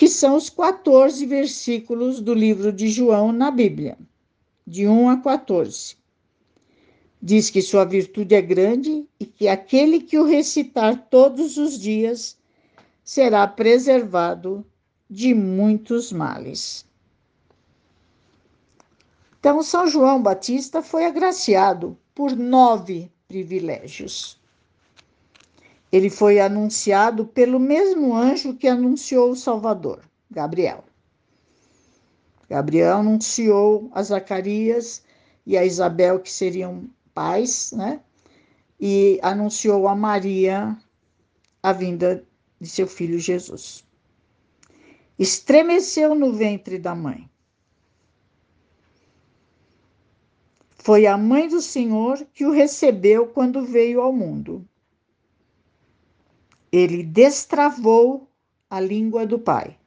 que 0.00 0.08
são 0.08 0.34
os 0.34 0.48
14 0.48 1.26
versículos 1.26 2.22
do 2.22 2.32
livro 2.32 2.72
de 2.72 2.88
João 2.88 3.32
na 3.32 3.50
Bíblia, 3.50 3.98
de 4.66 4.88
1 4.88 5.10
a 5.10 5.18
14. 5.18 5.94
Diz 7.20 7.50
que 7.50 7.60
sua 7.60 7.84
virtude 7.84 8.34
é 8.34 8.40
grande 8.40 9.06
e 9.20 9.26
que 9.26 9.46
aquele 9.46 10.00
que 10.00 10.18
o 10.18 10.24
recitar 10.24 11.06
todos 11.10 11.58
os 11.58 11.78
dias 11.78 12.38
será 13.04 13.46
preservado 13.46 14.64
de 15.06 15.34
muitos 15.34 16.10
males. 16.10 16.86
Então, 19.38 19.62
São 19.62 19.86
João 19.86 20.22
Batista 20.22 20.82
foi 20.82 21.04
agraciado 21.04 21.94
por 22.14 22.34
nove 22.34 23.12
privilégios. 23.28 24.39
Ele 25.92 26.08
foi 26.08 26.40
anunciado 26.40 27.26
pelo 27.26 27.58
mesmo 27.58 28.14
anjo 28.14 28.54
que 28.54 28.68
anunciou 28.68 29.30
o 29.30 29.36
Salvador, 29.36 30.00
Gabriel. 30.30 30.84
Gabriel 32.48 32.98
anunciou 32.98 33.90
a 33.92 34.02
Zacarias 34.02 35.02
e 35.46 35.56
a 35.56 35.64
Isabel 35.64 36.20
que 36.20 36.30
seriam 36.30 36.88
pais, 37.12 37.72
né? 37.72 38.00
E 38.78 39.18
anunciou 39.22 39.88
a 39.88 39.94
Maria 39.94 40.76
a 41.62 41.72
vinda 41.72 42.24
de 42.60 42.68
seu 42.68 42.86
filho 42.86 43.18
Jesus 43.18 43.84
estremeceu 45.20 46.14
no 46.14 46.32
ventre 46.32 46.78
da 46.78 46.94
mãe. 46.94 47.30
Foi 50.78 51.06
a 51.06 51.18
mãe 51.18 51.46
do 51.46 51.60
Senhor 51.60 52.26
que 52.32 52.46
o 52.46 52.50
recebeu 52.50 53.26
quando 53.26 53.62
veio 53.62 54.00
ao 54.00 54.14
mundo. 54.14 54.66
Ele 56.72 57.02
destravou 57.02 58.28
a 58.68 58.80
língua 58.80 59.26
do 59.26 59.38
Pai. 59.38 59.78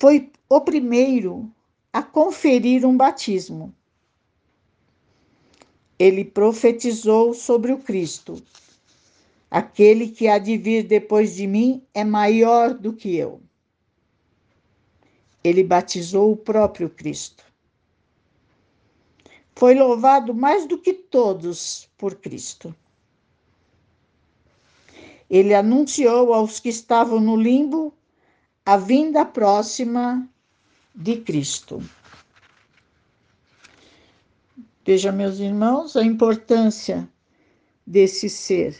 Foi 0.00 0.30
o 0.48 0.60
primeiro 0.60 1.50
a 1.92 2.02
conferir 2.02 2.84
um 2.84 2.96
batismo. 2.96 3.74
Ele 5.98 6.24
profetizou 6.24 7.32
sobre 7.32 7.72
o 7.72 7.78
Cristo, 7.78 8.42
Aquele 9.50 10.08
que 10.08 10.26
há 10.26 10.38
de 10.38 10.58
vir 10.58 10.82
depois 10.82 11.36
de 11.36 11.46
mim 11.46 11.82
é 11.94 12.04
maior 12.04 12.74
do 12.74 12.92
que 12.92 13.16
eu. 13.16 13.40
Ele 15.42 15.62
batizou 15.62 16.32
o 16.32 16.36
próprio 16.36 16.90
Cristo. 16.90 17.44
Foi 19.54 19.74
louvado 19.74 20.34
mais 20.34 20.66
do 20.66 20.76
que 20.76 20.92
todos 20.92 21.88
por 21.96 22.16
Cristo. 22.16 22.74
Ele 25.28 25.54
anunciou 25.54 26.32
aos 26.32 26.60
que 26.60 26.68
estavam 26.68 27.20
no 27.20 27.36
limbo 27.36 27.92
a 28.64 28.76
vinda 28.76 29.24
próxima 29.24 30.28
de 30.94 31.16
Cristo. 31.16 31.82
Veja, 34.84 35.10
meus 35.10 35.38
irmãos, 35.40 35.96
a 35.96 36.04
importância 36.04 37.08
desse 37.86 38.28
ser 38.28 38.76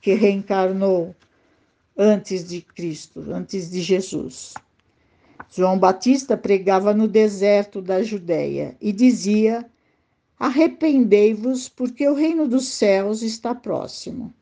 que 0.00 0.14
reencarnou 0.14 1.14
antes 1.96 2.48
de 2.48 2.60
Cristo, 2.60 3.32
antes 3.32 3.70
de 3.70 3.80
Jesus. 3.80 4.54
João 5.50 5.78
Batista 5.78 6.36
pregava 6.36 6.92
no 6.92 7.08
deserto 7.08 7.80
da 7.80 8.02
Judéia 8.02 8.76
e 8.80 8.92
dizia: 8.92 9.68
Arrependei-vos, 10.38 11.68
porque 11.68 12.08
o 12.08 12.14
reino 12.14 12.46
dos 12.46 12.68
céus 12.68 13.22
está 13.22 13.54
próximo. 13.54 14.32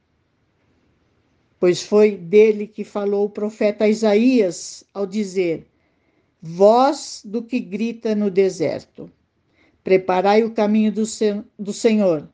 Pois 1.59 1.83
foi 1.83 2.17
dele 2.17 2.67
que 2.67 2.85
falou 2.85 3.25
o 3.27 3.31
profeta 3.31 3.89
Isaías 3.89 4.85
ao 4.93 5.07
dizer: 5.07 5.67
Voz 6.41 7.23
do 7.25 7.43
que 7.43 7.59
grita 7.59 8.15
no 8.15 8.31
deserto, 8.31 9.11
preparai 9.83 10.45
o 10.45 10.53
caminho 10.53 10.93
do, 10.93 11.05
do 11.59 11.73
Senhor, 11.73 12.29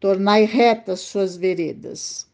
tornai 0.00 0.44
retas 0.44 1.00
suas 1.00 1.36
veredas. 1.36 2.26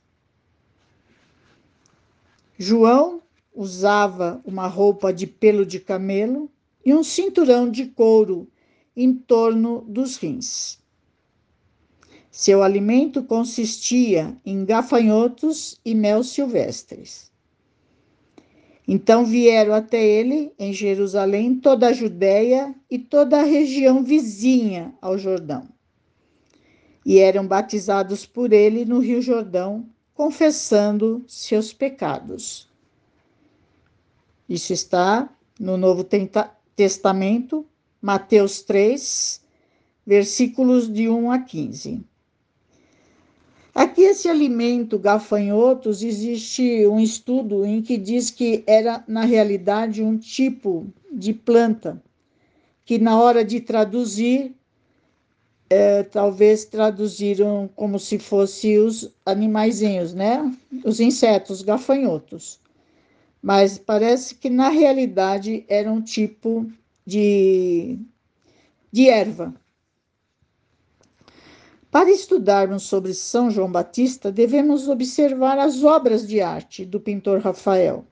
João 2.57 3.21
usava 3.53 4.41
uma 4.45 4.69
roupa 4.69 5.13
de 5.13 5.27
pelo 5.27 5.67
de 5.67 5.81
camelo 5.81 6.49
e 6.85 6.95
um 6.95 7.03
cinturão 7.03 7.69
de 7.69 7.87
couro 7.87 8.49
em 8.97 9.13
torno 9.13 9.81
dos 9.89 10.17
rins. 10.17 10.79
Seu 12.37 12.65
alimento 12.65 13.23
consistia 13.23 14.37
em 14.45 14.65
gafanhotos 14.65 15.79
e 15.85 15.95
mel 15.95 16.25
silvestres. 16.25 17.31
Então 18.89 19.25
vieram 19.25 19.73
até 19.73 20.05
ele, 20.05 20.53
em 20.59 20.73
Jerusalém, 20.73 21.55
toda 21.55 21.87
a 21.87 21.93
Judéia 21.93 22.75
e 22.91 22.99
toda 22.99 23.39
a 23.39 23.45
região 23.45 24.03
vizinha 24.03 24.93
ao 25.01 25.17
Jordão. 25.17 25.69
E 27.07 27.21
eram 27.21 27.47
batizados 27.47 28.27
por 28.27 28.53
ele 28.53 28.85
no 28.85 28.99
Rio 28.99 29.23
Jordão, 29.23 29.89
confessando 30.13 31.25
seus 31.29 31.73
pecados. 31.73 32.69
Isso 34.49 34.73
está 34.73 35.33
no 35.59 35.77
Novo 35.77 36.05
Testamento, 36.75 37.65
Mateus 38.03 38.61
3, 38.63 39.41
versículos 40.05 40.93
de 40.93 41.09
1 41.09 41.31
a 41.31 41.39
15. 41.39 42.05
Aqui, 43.75 44.03
esse 44.03 44.29
alimento 44.29 44.99
gafanhotos, 44.99 46.03
existe 46.03 46.87
um 46.87 47.01
estudo 47.01 47.67
em 47.67 47.83
que 47.83 47.99
diz 47.99 48.31
que 48.31 48.63
era, 48.69 49.03
na 49.09 49.25
realidade, 49.25 50.01
um 50.01 50.17
tipo 50.17 50.87
de 51.11 51.33
planta, 51.33 52.01
que 52.85 52.99
na 52.99 53.21
hora 53.21 53.45
de 53.45 53.61
traduzir 53.61 54.55
é, 55.69 56.05
talvez 56.05 56.65
traduziram 56.65 57.69
como 57.75 57.99
se 57.99 58.17
fossem 58.17 58.79
os 58.79 59.13
animaizinhos, 59.27 60.15
né? 60.15 60.57
Os 60.85 61.01
insetos, 61.01 61.61
gafanhotos. 61.61 62.61
Mas 63.43 63.77
parece 63.77 64.37
que 64.37 64.49
na 64.49 64.69
realidade 64.69 65.65
era 65.69 65.91
um 65.91 66.01
tipo 66.01 66.71
de, 67.05 67.99
de 68.93 69.09
erva. 69.09 69.53
Para 71.95 72.11
estudarmos 72.11 72.83
sobre 72.83 73.15
São 73.15 73.49
João 73.49 73.71
Batista, 73.71 74.33
devemos 74.33 74.89
observar 74.89 75.61
as 75.61 75.85
obras 75.85 76.27
de 76.27 76.41
arte 76.41 76.85
do 76.85 76.99
pintor 76.99 77.39
Rafael, 77.39 78.05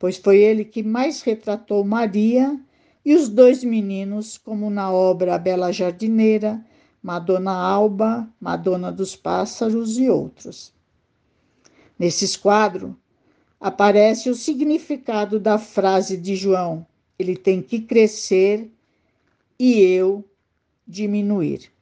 pois 0.00 0.16
foi 0.16 0.38
ele 0.38 0.64
que 0.64 0.82
mais 0.82 1.22
retratou 1.22 1.84
Maria 1.84 2.60
e 3.04 3.14
os 3.14 3.28
dois 3.28 3.62
meninos, 3.62 4.36
como 4.36 4.68
na 4.68 4.90
obra 4.90 5.36
A 5.36 5.38
Bela 5.38 5.70
Jardineira, 5.70 6.60
Madonna 7.00 7.52
Alba, 7.52 8.28
Madonna 8.40 8.90
dos 8.90 9.14
Pássaros 9.14 9.96
e 9.96 10.10
outros. 10.10 10.72
Nesses 11.96 12.36
quadros 12.36 12.94
aparece 13.60 14.28
o 14.28 14.34
significado 14.34 15.38
da 15.38 15.56
frase 15.56 16.16
de 16.16 16.34
João: 16.34 16.84
ele 17.16 17.36
tem 17.36 17.62
que 17.62 17.78
crescer 17.78 18.68
e 19.56 19.80
eu 19.82 20.24
diminuir. 20.84 21.73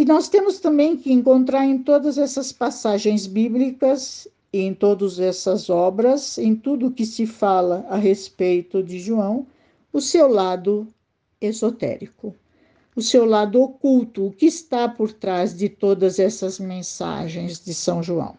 E 0.00 0.04
nós 0.06 0.30
temos 0.30 0.58
também 0.58 0.96
que 0.96 1.12
encontrar 1.12 1.66
em 1.66 1.76
todas 1.76 2.16
essas 2.16 2.50
passagens 2.50 3.26
bíblicas 3.26 4.26
em 4.50 4.72
todas 4.72 5.20
essas 5.20 5.68
obras, 5.68 6.38
em 6.38 6.56
tudo 6.56 6.90
que 6.90 7.04
se 7.04 7.26
fala 7.26 7.84
a 7.86 7.96
respeito 7.96 8.82
de 8.82 8.98
João, 8.98 9.46
o 9.92 10.00
seu 10.00 10.26
lado 10.26 10.88
esotérico 11.38 12.34
o 12.96 13.02
seu 13.02 13.26
lado 13.26 13.60
oculto, 13.60 14.26
o 14.26 14.32
que 14.32 14.46
está 14.46 14.88
por 14.88 15.12
trás 15.12 15.56
de 15.56 15.68
todas 15.68 16.18
essas 16.18 16.58
mensagens 16.58 17.62
de 17.62 17.74
São 17.74 18.02
João. 18.02 18.36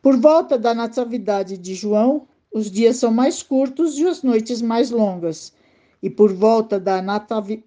Por 0.00 0.16
volta 0.16 0.56
da 0.56 0.74
natividade 0.74 1.58
de 1.58 1.74
João, 1.74 2.26
os 2.52 2.70
dias 2.70 2.96
são 2.96 3.10
mais 3.10 3.42
curtos 3.42 3.98
e 3.98 4.06
as 4.06 4.22
noites 4.22 4.62
mais 4.62 4.90
longas. 4.90 5.52
E 6.00 6.08
por 6.08 6.32
volta 6.32 6.78
da 6.78 7.02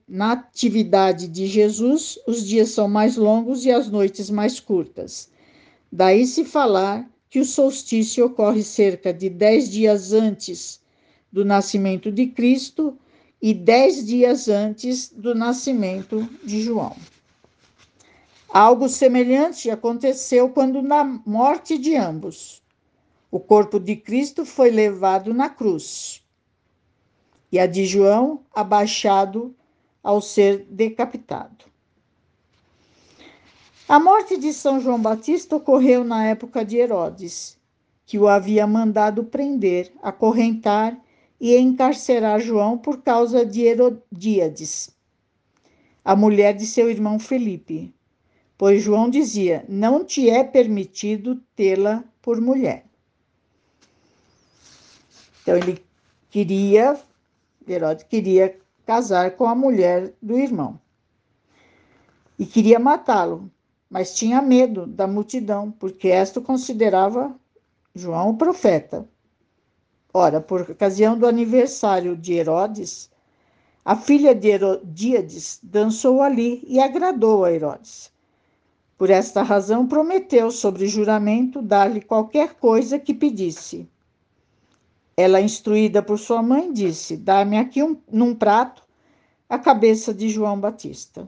natividade 0.07 1.27
de 1.27 1.47
Jesus, 1.47 2.17
os 2.25 2.45
dias 2.47 2.69
são 2.69 2.87
mais 2.87 3.17
longos 3.17 3.65
e 3.65 3.71
as 3.71 3.89
noites 3.89 4.29
mais 4.29 4.59
curtas. 4.59 5.29
Daí 5.91 6.25
se 6.25 6.45
falar 6.45 7.09
que 7.29 7.39
o 7.39 7.45
solstício 7.45 8.25
ocorre 8.25 8.63
cerca 8.63 9.13
de 9.13 9.29
dez 9.29 9.69
dias 9.69 10.13
antes 10.13 10.81
do 11.31 11.43
nascimento 11.43 12.11
de 12.11 12.27
Cristo 12.27 12.97
e 13.41 13.53
dez 13.53 14.05
dias 14.05 14.47
antes 14.47 15.09
do 15.09 15.35
nascimento 15.35 16.27
de 16.43 16.61
João. 16.61 16.95
Algo 18.47 18.87
semelhante 18.87 19.69
aconteceu 19.69 20.49
quando, 20.49 20.81
na 20.81 21.03
morte 21.03 21.77
de 21.77 21.95
ambos, 21.95 22.61
o 23.29 23.39
corpo 23.39 23.79
de 23.79 23.95
Cristo 23.95 24.45
foi 24.45 24.69
levado 24.69 25.33
na 25.33 25.49
cruz 25.49 26.20
e 27.51 27.59
a 27.59 27.67
de 27.67 27.85
João 27.85 28.41
abaixado 28.53 29.53
ao 30.03 30.21
ser 30.21 30.65
decapitado. 30.69 31.65
A 33.87 33.99
morte 33.99 34.37
de 34.37 34.53
São 34.53 34.79
João 34.79 35.01
Batista 35.01 35.55
ocorreu 35.55 36.03
na 36.03 36.25
época 36.25 36.63
de 36.63 36.77
Herodes, 36.77 37.59
que 38.05 38.17
o 38.17 38.27
havia 38.27 38.65
mandado 38.65 39.23
prender, 39.23 39.91
acorrentar 40.01 40.97
e 41.39 41.57
encarcerar 41.57 42.39
João 42.39 42.77
por 42.77 43.01
causa 43.01 43.45
de 43.45 43.61
Herodíades, 43.61 44.95
a 46.05 46.15
mulher 46.15 46.53
de 46.53 46.65
seu 46.65 46.89
irmão 46.89 47.19
Felipe, 47.19 47.93
pois 48.57 48.81
João 48.81 49.09
dizia: 49.09 49.65
Não 49.67 50.05
te 50.05 50.29
é 50.29 50.43
permitido 50.43 51.41
tê-la 51.55 52.03
por 52.21 52.39
mulher. 52.39 52.85
Então 55.41 55.57
ele 55.57 55.83
queria, 56.29 56.99
Herodes 57.73 58.05
queria 58.05 58.57
casar 58.85 59.31
com 59.31 59.45
a 59.45 59.55
mulher 59.55 60.13
do 60.21 60.37
irmão 60.37 60.79
e 62.41 62.45
queria 62.45 62.79
matá-lo, 62.79 63.51
mas 63.87 64.15
tinha 64.15 64.41
medo 64.41 64.87
da 64.87 65.05
multidão, 65.05 65.71
porque 65.71 66.07
esta 66.07 66.41
considerava 66.41 67.35
João 67.93 68.31
o 68.31 68.37
profeta. 68.37 69.07
Ora, 70.11 70.41
por 70.41 70.61
ocasião 70.61 71.15
do 71.15 71.27
aniversário 71.27 72.17
de 72.17 72.33
Herodes, 72.33 73.11
a 73.85 73.95
filha 73.95 74.33
de 74.33 74.47
Herodíades 74.47 75.59
dançou 75.61 76.21
ali 76.21 76.63
e 76.67 76.79
agradou 76.79 77.45
a 77.45 77.51
Herodes. 77.51 78.11
Por 78.97 79.11
esta 79.11 79.43
razão, 79.43 79.87
prometeu, 79.87 80.49
sobre 80.49 80.87
juramento, 80.87 81.61
dar-lhe 81.61 82.01
qualquer 82.01 82.55
coisa 82.55 82.97
que 82.97 83.13
pedisse. 83.13 83.87
Ela, 85.15 85.41
instruída 85.41 86.01
por 86.01 86.17
sua 86.17 86.41
mãe, 86.41 86.71
disse: 86.71 87.17
Dá-me 87.17 87.57
aqui 87.57 87.83
um, 87.83 87.97
num 88.11 88.33
prato 88.33 88.83
a 89.49 89.59
cabeça 89.59 90.13
de 90.13 90.29
João 90.29 90.59
Batista. 90.59 91.27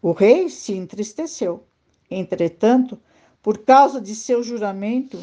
O 0.00 0.12
rei 0.12 0.48
se 0.48 0.72
entristeceu. 0.72 1.66
Entretanto, 2.08 2.98
por 3.42 3.58
causa 3.58 4.00
de 4.00 4.14
seu 4.14 4.42
juramento, 4.42 5.18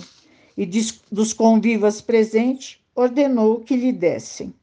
e 0.57 0.65
dos 1.11 1.33
convivas 1.33 2.01
presentes, 2.01 2.79
ordenou 2.95 3.61
que 3.61 3.75
lhe 3.75 3.91
dessem. 3.91 4.53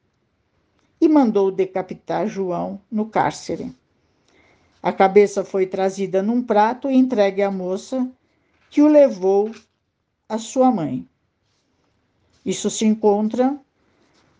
E 1.01 1.09
mandou 1.09 1.51
decapitar 1.51 2.29
João 2.29 2.81
no 2.91 3.07
cárcere. 3.07 3.75
A 4.83 4.93
cabeça 4.93 5.45
foi 5.45 5.67
trazida 5.67 6.23
num 6.23 6.43
prato 6.43 6.91
e 6.91 6.95
entregue 6.95 7.43
à 7.43 7.51
moça, 7.51 8.11
que 8.71 8.83
o 8.83 8.87
levou 8.87 9.51
à 10.29 10.39
sua 10.39 10.71
mãe. 10.71 11.09
Isso 12.45 12.71
se 12.71 12.85
encontra 12.85 13.59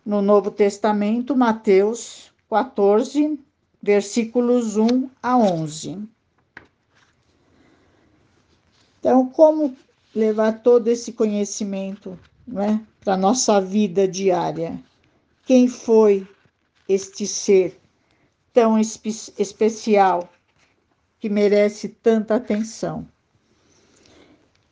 no 0.05 0.21
Novo 0.21 0.49
Testamento, 0.51 1.35
Mateus 1.35 2.31
14, 2.49 3.39
versículos 3.81 4.77
1 4.77 5.09
a 5.21 5.37
11. 5.37 6.07
Então, 8.99 9.27
como 9.29 9.75
levar 10.13 10.61
todo 10.61 10.87
esse 10.87 11.13
conhecimento 11.13 12.17
né, 12.47 12.85
para 12.99 13.13
a 13.13 13.17
nossa 13.17 13.59
vida 13.61 14.07
diária. 14.07 14.79
Quem 15.45 15.67
foi 15.67 16.27
este 16.87 17.25
ser 17.25 17.79
tão 18.53 18.77
espe 18.77 19.09
especial 19.37 20.29
que 21.19 21.29
merece 21.29 21.89
tanta 21.89 22.35
atenção? 22.35 23.07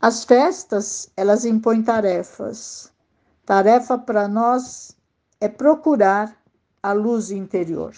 As 0.01 0.23
festas, 0.23 1.11
elas 1.15 1.43
impõem 1.45 1.83
tarefas. 1.83 2.91
Tarefa 3.49 3.97
para 3.97 4.27
nós 4.27 4.95
é 5.41 5.47
procurar 5.47 6.37
a 6.83 6.93
luz 6.93 7.31
interior. 7.31 7.95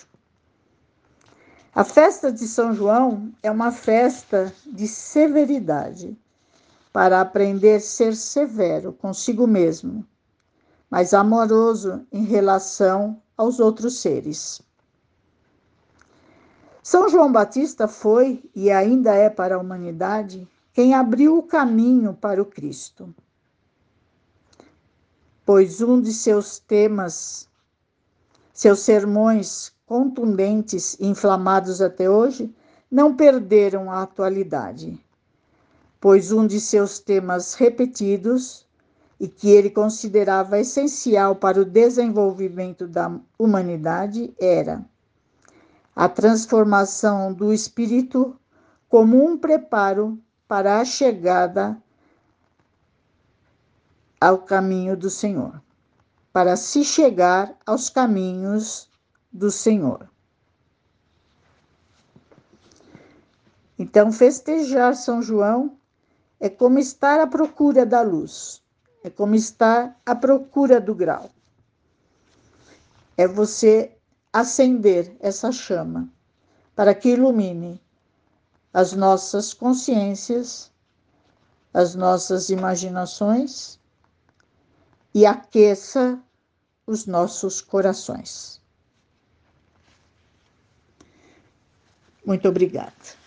A 1.75 1.83
festa 1.83 2.31
de 2.31 2.47
São 2.47 2.73
João 2.73 3.33
é 3.43 3.51
uma 3.51 3.69
festa 3.69 4.53
de 4.65 4.87
severidade 4.87 6.17
para 6.93 7.19
aprender 7.19 7.75
a 7.75 7.79
ser 7.81 8.15
severo 8.15 8.93
consigo 8.93 9.45
mesmo, 9.45 10.07
mas 10.89 11.13
amoroso 11.13 12.07
em 12.13 12.23
relação 12.23 13.21
aos 13.35 13.59
outros 13.59 13.99
seres. 13.99 14.61
São 16.81 17.09
João 17.09 17.29
Batista 17.29 17.89
foi 17.89 18.41
e 18.55 18.71
ainda 18.71 19.13
é 19.13 19.29
para 19.29 19.55
a 19.55 19.59
humanidade 19.59 20.47
quem 20.71 20.93
abriu 20.93 21.37
o 21.37 21.43
caminho 21.43 22.13
para 22.13 22.41
o 22.41 22.45
Cristo. 22.45 23.13
Pois 25.45 25.81
um 25.81 25.99
de 25.99 26.13
seus 26.13 26.59
temas, 26.59 27.49
seus 28.53 28.79
sermões 28.79 29.73
contundentes 29.85 30.95
e 30.99 31.07
inflamados 31.07 31.81
até 31.81 32.09
hoje, 32.09 32.53
não 32.89 33.15
perderam 33.15 33.91
a 33.91 34.03
atualidade. 34.03 34.99
Pois 35.99 36.31
um 36.31 36.45
de 36.45 36.59
seus 36.59 36.99
temas 36.99 37.53
repetidos 37.55 38.65
e 39.19 39.27
que 39.27 39.49
ele 39.49 39.69
considerava 39.69 40.59
essencial 40.59 41.35
para 41.35 41.61
o 41.61 41.65
desenvolvimento 41.65 42.87
da 42.87 43.19
humanidade 43.37 44.33
era 44.39 44.83
a 45.95 46.07
transformação 46.07 47.33
do 47.33 47.53
espírito 47.53 48.35
como 48.89 49.23
um 49.23 49.37
preparo 49.37 50.17
para 50.47 50.79
a 50.79 50.85
chegada 50.85 51.77
ao 54.21 54.37
caminho 54.37 54.95
do 54.95 55.09
Senhor, 55.09 55.59
para 56.31 56.55
se 56.55 56.83
chegar 56.83 57.57
aos 57.65 57.89
caminhos 57.89 58.87
do 59.33 59.49
Senhor. 59.49 60.07
Então, 63.79 64.11
festejar 64.11 64.95
São 64.95 65.23
João 65.23 65.75
é 66.39 66.47
como 66.49 66.77
estar 66.77 67.19
à 67.19 67.25
procura 67.25 67.83
da 67.83 68.03
luz, 68.03 68.61
é 69.03 69.09
como 69.09 69.33
estar 69.33 69.99
à 70.05 70.13
procura 70.13 70.79
do 70.79 70.93
grau. 70.93 71.31
É 73.17 73.27
você 73.27 73.97
acender 74.31 75.17
essa 75.19 75.51
chama 75.51 76.07
para 76.75 76.93
que 76.93 77.09
ilumine 77.09 77.81
as 78.71 78.93
nossas 78.93 79.51
consciências, 79.51 80.71
as 81.73 81.95
nossas 81.95 82.49
imaginações 82.49 83.80
e 85.13 85.25
aqueça 85.25 86.19
os 86.85 87.05
nossos 87.05 87.61
corações. 87.61 88.61
Muito 92.25 92.47
obrigada. 92.47 93.21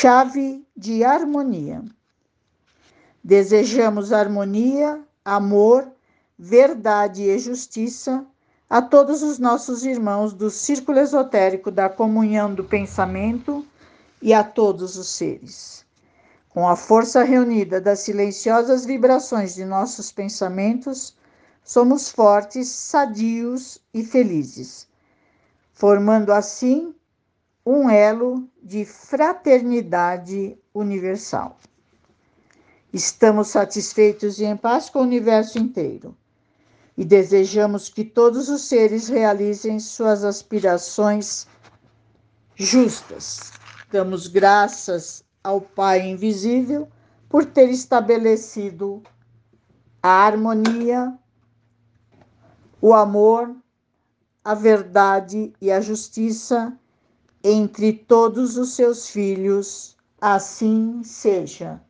chave 0.00 0.64
de 0.76 1.02
harmonia. 1.02 1.82
Desejamos 3.24 4.12
harmonia, 4.12 5.02
amor, 5.24 5.90
verdade 6.38 7.24
e 7.24 7.36
justiça 7.36 8.24
a 8.70 8.80
todos 8.80 9.24
os 9.24 9.40
nossos 9.40 9.84
irmãos 9.84 10.32
do 10.32 10.50
círculo 10.50 11.00
esotérico 11.00 11.68
da 11.72 11.88
comunhão 11.88 12.54
do 12.54 12.62
pensamento 12.62 13.66
e 14.20 14.34
a 14.34 14.42
todos 14.42 14.96
os 14.96 15.08
seres. 15.08 15.84
Com 16.48 16.68
a 16.68 16.76
força 16.76 17.22
reunida 17.22 17.80
das 17.80 18.00
silenciosas 18.00 18.84
vibrações 18.84 19.54
de 19.54 19.64
nossos 19.64 20.10
pensamentos, 20.10 21.16
somos 21.62 22.10
fortes, 22.10 22.68
sadios 22.68 23.80
e 23.92 24.02
felizes, 24.04 24.88
formando 25.72 26.32
assim 26.32 26.94
um 27.64 27.88
elo 27.88 28.48
de 28.62 28.84
fraternidade 28.84 30.58
universal. 30.74 31.58
Estamos 32.92 33.48
satisfeitos 33.48 34.40
e 34.40 34.44
em 34.44 34.56
paz 34.56 34.88
com 34.88 35.00
o 35.00 35.02
universo 35.02 35.58
inteiro 35.58 36.16
e 36.98 37.04
desejamos 37.04 37.88
que 37.88 38.04
todos 38.04 38.48
os 38.48 38.62
seres 38.62 39.06
realizem 39.06 39.78
suas 39.78 40.24
aspirações 40.24 41.46
justas. 42.56 43.52
Damos 43.90 44.26
graças 44.26 45.24
ao 45.42 45.60
Pai 45.62 46.06
Invisível 46.06 46.88
por 47.28 47.46
ter 47.46 47.70
estabelecido 47.70 49.02
a 50.02 50.26
harmonia, 50.26 51.18
o 52.80 52.92
amor, 52.92 53.56
a 54.44 54.54
verdade 54.54 55.52
e 55.60 55.70
a 55.70 55.80
justiça 55.80 56.78
entre 57.42 57.92
todos 57.92 58.56
os 58.58 58.74
seus 58.74 59.08
filhos. 59.08 59.96
Assim 60.20 61.02
seja. 61.02 61.80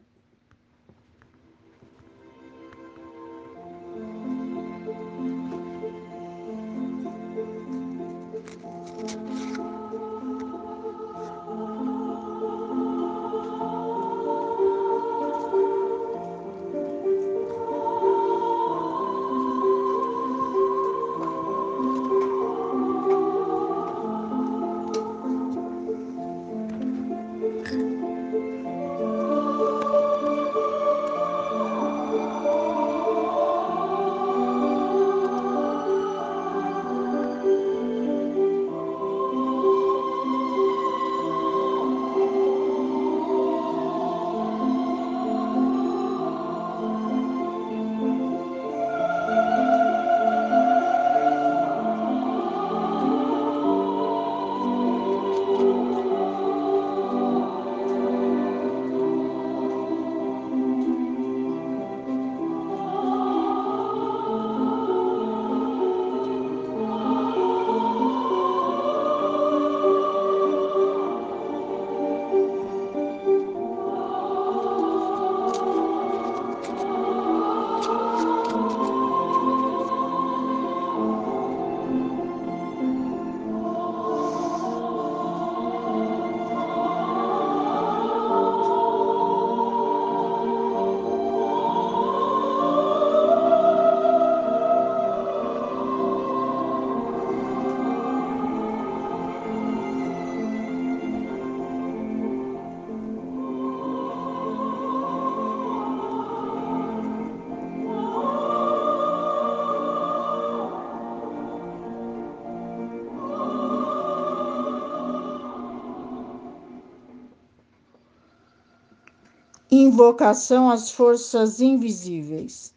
Invocação 119.81 120.69
às 120.69 120.91
forças 120.91 121.61
invisíveis. 121.61 122.75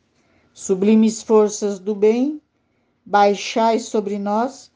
Sublimes 0.54 1.24
forças 1.24 1.80
do 1.80 1.96
bem, 1.96 2.40
baixai 3.04 3.80
sobre 3.80 4.20
nós 4.20 4.70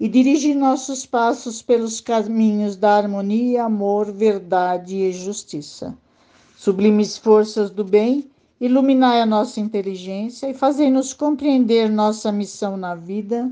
e 0.00 0.08
dirigi 0.08 0.54
nossos 0.54 1.06
passos 1.06 1.62
pelos 1.62 2.00
caminhos 2.00 2.74
da 2.74 2.96
harmonia, 2.96 3.62
amor, 3.62 4.10
verdade 4.10 4.96
e 4.96 5.12
justiça. 5.12 5.96
Sublimes 6.56 7.16
forças 7.16 7.70
do 7.70 7.84
bem, 7.84 8.28
iluminai 8.60 9.20
a 9.20 9.26
nossa 9.26 9.60
inteligência 9.60 10.50
e 10.50 10.54
fazei-nos 10.54 11.12
compreender 11.12 11.88
nossa 11.88 12.32
missão 12.32 12.76
na 12.76 12.96
vida 12.96 13.48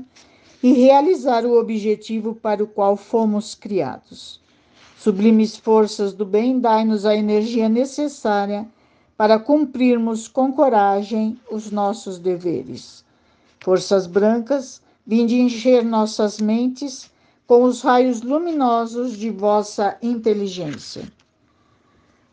e 0.61 0.73
realizar 0.73 1.45
o 1.45 1.57
objetivo 1.57 2.35
para 2.35 2.61
o 2.61 2.67
qual 2.67 2.97
fomos 2.97 3.55
criados. 3.55 4.45
Sublimes 4.99 5.55
forças 5.55 6.11
do 6.11 6.25
bem, 6.25 6.59
dai-nos 6.59 7.05
a 7.05 7.15
energia 7.15 7.69
necessária 7.69 8.67
para 9.15 9.39
cumprirmos 9.39 10.27
com 10.27 10.51
coragem 10.51 11.39
os 11.51 11.69
nossos 11.69 12.17
deveres. 12.17 13.05
Forças 13.63 14.07
brancas, 14.07 14.81
vinde 15.05 15.39
encher 15.39 15.85
nossas 15.85 16.39
mentes 16.39 17.11
com 17.45 17.63
os 17.63 17.81
raios 17.81 18.23
luminosos 18.23 19.15
de 19.15 19.29
vossa 19.29 19.95
inteligência. 20.01 21.03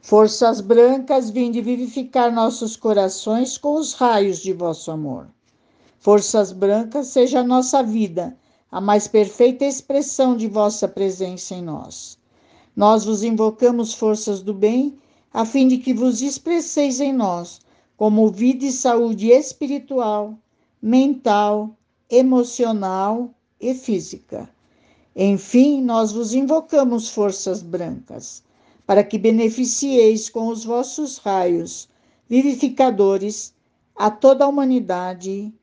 Forças 0.01 0.63
brancas, 0.63 1.29
vinde 1.29 1.61
vivificar 1.61 2.33
nossos 2.33 2.77
corações 2.77 3.59
com 3.59 3.75
os 3.75 3.93
raios 3.93 4.39
de 4.39 4.55
vosso 4.55 4.91
amor. 4.91 5.27
Forças 6.01 6.51
brancas, 6.51 7.09
seja 7.09 7.41
a 7.41 7.45
nossa 7.45 7.83
vida 7.83 8.35
a 8.73 8.81
mais 8.81 9.07
perfeita 9.07 9.67
expressão 9.67 10.35
de 10.35 10.49
vossa 10.49 10.89
presença 10.89 11.55
em 11.55 11.63
nós. 11.63 12.19
Nós 12.77 13.05
vos 13.05 13.23
invocamos, 13.23 13.95
forças 13.95 14.43
do 14.43 14.53
bem, 14.53 14.99
a 15.33 15.45
fim 15.45 15.69
de 15.69 15.79
que 15.79 15.95
vos 15.95 16.23
expresseis 16.23 17.01
em 17.01 17.13
nós 17.13 17.61
como 17.97 18.31
vida 18.31 18.65
e 18.65 18.73
saúde 18.73 19.31
espiritual, 19.31 20.37
mental, 20.83 21.77
emocional 22.11 23.31
e 23.61 23.75
física. 23.75 24.49
Enfim, 25.15 25.81
nós 25.83 26.11
vos 26.11 26.35
invocamos, 26.35 27.09
forças 27.09 27.63
brancas, 27.63 28.43
para 28.87 29.05
que 29.05 29.17
beneficieis 29.17 30.29
com 30.29 30.49
os 30.49 30.65
vossos 30.65 31.19
raios 31.19 31.89
vivificadores 32.29 33.55
a 33.95 34.11
toda 34.11 34.45
a 34.45 34.49
humanidade 34.49 35.55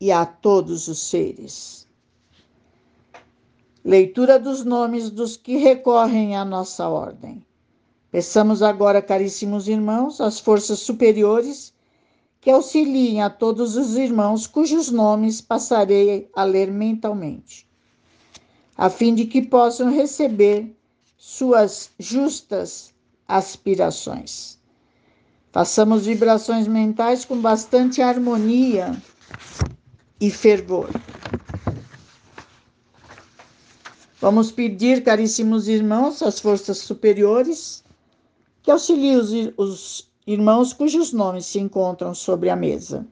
e 0.00 0.12
a 0.12 0.24
todos 0.24 0.86
os 0.86 1.00
seres. 1.00 1.79
Leitura 3.84 4.38
dos 4.38 4.62
nomes 4.62 5.08
dos 5.08 5.38
que 5.38 5.56
recorrem 5.56 6.36
à 6.36 6.44
nossa 6.44 6.86
ordem. 6.86 7.42
Peçamos 8.10 8.62
agora, 8.62 9.00
caríssimos 9.00 9.68
irmãos, 9.68 10.20
as 10.20 10.38
forças 10.38 10.80
superiores 10.80 11.72
que 12.40 12.50
auxiliem 12.50 13.22
a 13.22 13.30
todos 13.30 13.76
os 13.76 13.96
irmãos 13.96 14.46
cujos 14.46 14.90
nomes 14.90 15.40
passarei 15.40 16.28
a 16.34 16.44
ler 16.44 16.70
mentalmente, 16.70 17.66
a 18.76 18.90
fim 18.90 19.14
de 19.14 19.26
que 19.26 19.42
possam 19.42 19.90
receber 19.90 20.74
suas 21.16 21.90
justas 21.98 22.92
aspirações. 23.28 24.58
Façamos 25.52 26.06
vibrações 26.06 26.66
mentais 26.66 27.24
com 27.24 27.40
bastante 27.40 28.02
harmonia 28.02 28.94
e 30.20 30.30
fervor. 30.30 30.90
Vamos 34.20 34.52
pedir, 34.52 35.02
caríssimos 35.02 35.66
irmãos, 35.66 36.20
às 36.20 36.38
forças 36.38 36.76
superiores, 36.76 37.82
que 38.62 38.70
auxiliem 38.70 39.16
os, 39.16 39.32
os 39.56 40.10
irmãos 40.26 40.74
cujos 40.74 41.10
nomes 41.10 41.46
se 41.46 41.58
encontram 41.58 42.14
sobre 42.14 42.50
a 42.50 42.54
mesa. 42.54 43.08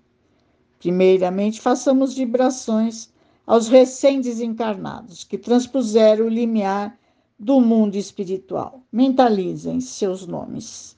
Primeiramente, 0.78 1.62
façamos 1.62 2.12
vibrações 2.12 3.08
aos 3.46 3.68
recém-desencarnados 3.68 5.24
que 5.24 5.38
transpuseram 5.38 6.26
o 6.26 6.28
limiar 6.28 6.98
do 7.38 7.58
mundo 7.58 7.94
espiritual. 7.96 8.82
Mentalizem 8.92 9.80
seus 9.80 10.26
nomes. 10.26 10.94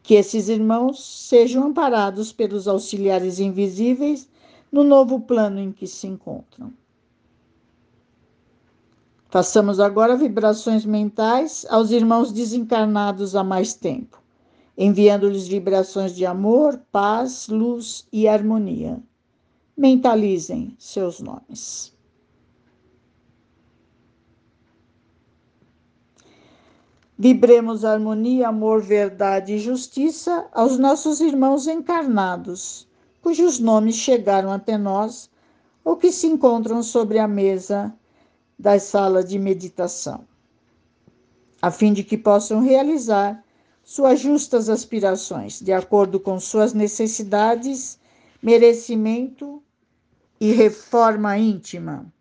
Que 0.00 0.14
esses 0.14 0.48
irmãos 0.48 1.04
sejam 1.28 1.64
amparados 1.64 2.32
pelos 2.32 2.68
auxiliares 2.68 3.40
invisíveis 3.40 4.30
no 4.72 4.82
novo 4.82 5.20
plano 5.20 5.60
em 5.60 5.70
que 5.70 5.86
se 5.86 6.06
encontram. 6.06 6.72
Façamos 9.28 9.78
agora 9.78 10.16
vibrações 10.16 10.84
mentais 10.84 11.66
aos 11.70 11.90
irmãos 11.90 12.32
desencarnados 12.32 13.36
há 13.36 13.44
mais 13.44 13.74
tempo, 13.74 14.20
enviando-lhes 14.76 15.46
vibrações 15.46 16.14
de 16.14 16.24
amor, 16.26 16.80
paz, 16.90 17.48
luz 17.48 18.06
e 18.12 18.26
harmonia. 18.26 19.02
Mentalizem 19.76 20.74
seus 20.78 21.20
nomes. 21.20 21.92
Vibremos 27.18 27.84
harmonia, 27.84 28.48
amor, 28.48 28.82
verdade 28.82 29.54
e 29.54 29.58
justiça 29.58 30.46
aos 30.52 30.76
nossos 30.76 31.20
irmãos 31.20 31.68
encarnados, 31.68 32.88
cujos 33.22 33.60
nomes 33.60 33.94
chegaram 33.94 34.52
até 34.52 34.76
nós 34.76 35.30
ou 35.84 35.96
que 35.96 36.12
se 36.12 36.26
encontram 36.26 36.82
sobre 36.82 37.18
a 37.18 37.28
mesa 37.28 37.94
das 38.58 38.82
salas 38.82 39.28
de 39.28 39.38
meditação, 39.38 40.26
a 41.60 41.70
fim 41.70 41.92
de 41.92 42.04
que 42.04 42.18
possam 42.18 42.60
realizar 42.60 43.42
suas 43.82 44.20
justas 44.20 44.68
aspirações, 44.68 45.60
de 45.60 45.72
acordo 45.72 46.20
com 46.20 46.38
suas 46.38 46.72
necessidades, 46.72 47.98
merecimento 48.42 49.62
e 50.40 50.52
reforma 50.52 51.38
íntima. 51.38 52.12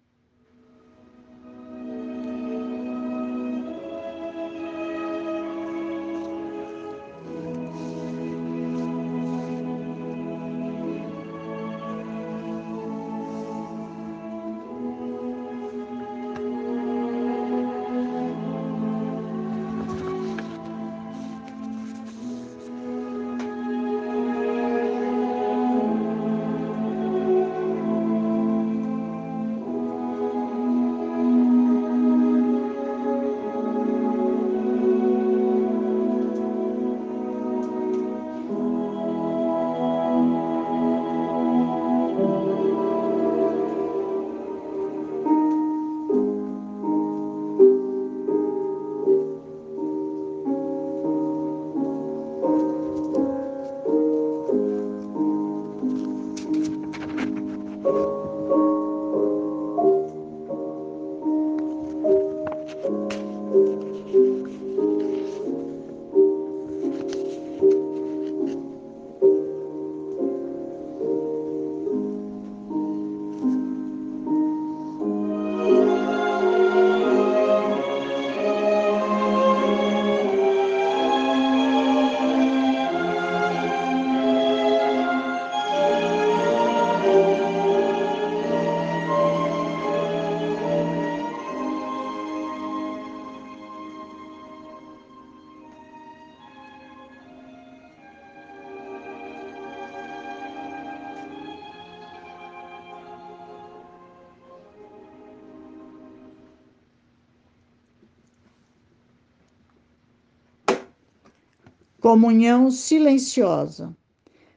Comunhão 112.01 112.71
silenciosa. 112.71 113.95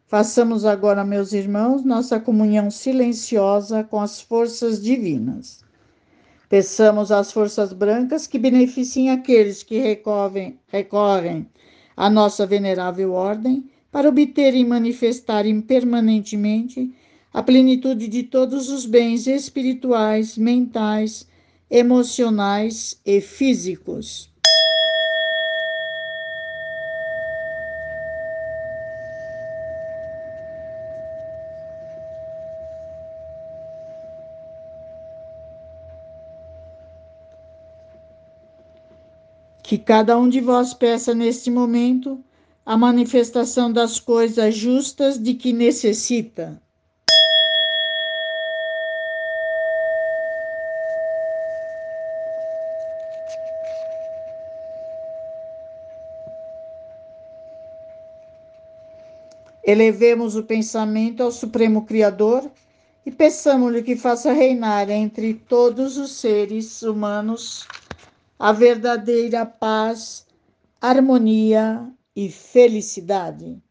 Façamos 0.07 0.65
agora, 0.65 1.05
meus 1.05 1.35
irmãos, 1.35 1.85
nossa 1.85 2.19
comunhão 2.19 2.71
silenciosa 2.71 3.85
com 3.85 4.01
as 4.01 4.19
forças 4.19 4.83
divinas. 4.83 5.63
Peçamos 6.49 7.13
às 7.13 7.31
forças 7.31 7.75
brancas 7.75 8.27
que 8.27 8.39
beneficiem 8.39 9.11
aqueles 9.11 9.63
que 9.63 9.79
recorrem, 9.79 10.59
recorrem 10.69 11.47
à 11.95 12.09
nossa 12.09 12.47
venerável 12.47 13.13
ordem 13.13 13.69
para 13.93 14.09
obter 14.09 14.55
e 14.55 14.65
manifestarem 14.65 15.61
permanentemente 15.61 16.95
a 17.31 17.43
plenitude 17.43 18.09
de 18.09 18.23
todos 18.23 18.71
os 18.71 18.87
bens 18.87 19.27
espirituais, 19.27 20.39
mentais, 20.39 21.29
emocionais 21.71 22.99
e 23.05 23.21
físicos. 23.21 24.34
Que 39.65 39.79
cada 39.79 40.19
um 40.19 40.29
de 40.29 40.43
vós 40.43 40.75
peça 40.75 41.15
neste 41.15 41.51
momento 41.51 42.23
a 42.67 42.77
manifestação 42.77 43.73
das 43.73 43.99
coisas 43.99 44.55
justas 44.55 45.19
de 45.19 45.33
que 45.33 45.55
necessita. 45.55 46.61
Elevemos 59.65 60.37
o 60.37 60.43
pensamento 60.43 61.23
ao 61.23 61.33
Supremo 61.33 61.87
Criador 61.87 62.51
e 63.07 63.11
peçamos-lhe 63.11 63.83
que 63.83 63.97
faça 63.97 64.31
reinar 64.31 64.91
entre 64.91 65.33
todos 65.33 65.97
os 65.97 66.21
seres 66.21 66.83
humanos 66.83 67.67
a 68.39 68.53
verdadeira 68.53 69.47
paz, 69.47 70.27
harmonia 70.81 71.91
e 72.15 72.31
felicidade. 72.31 73.63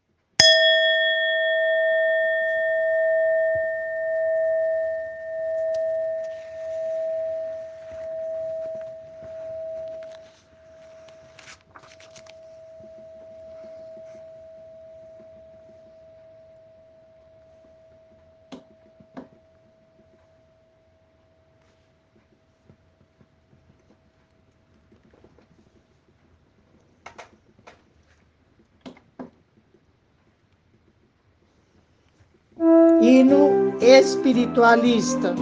hino 33.03 33.77
espiritualista. 34.03 35.33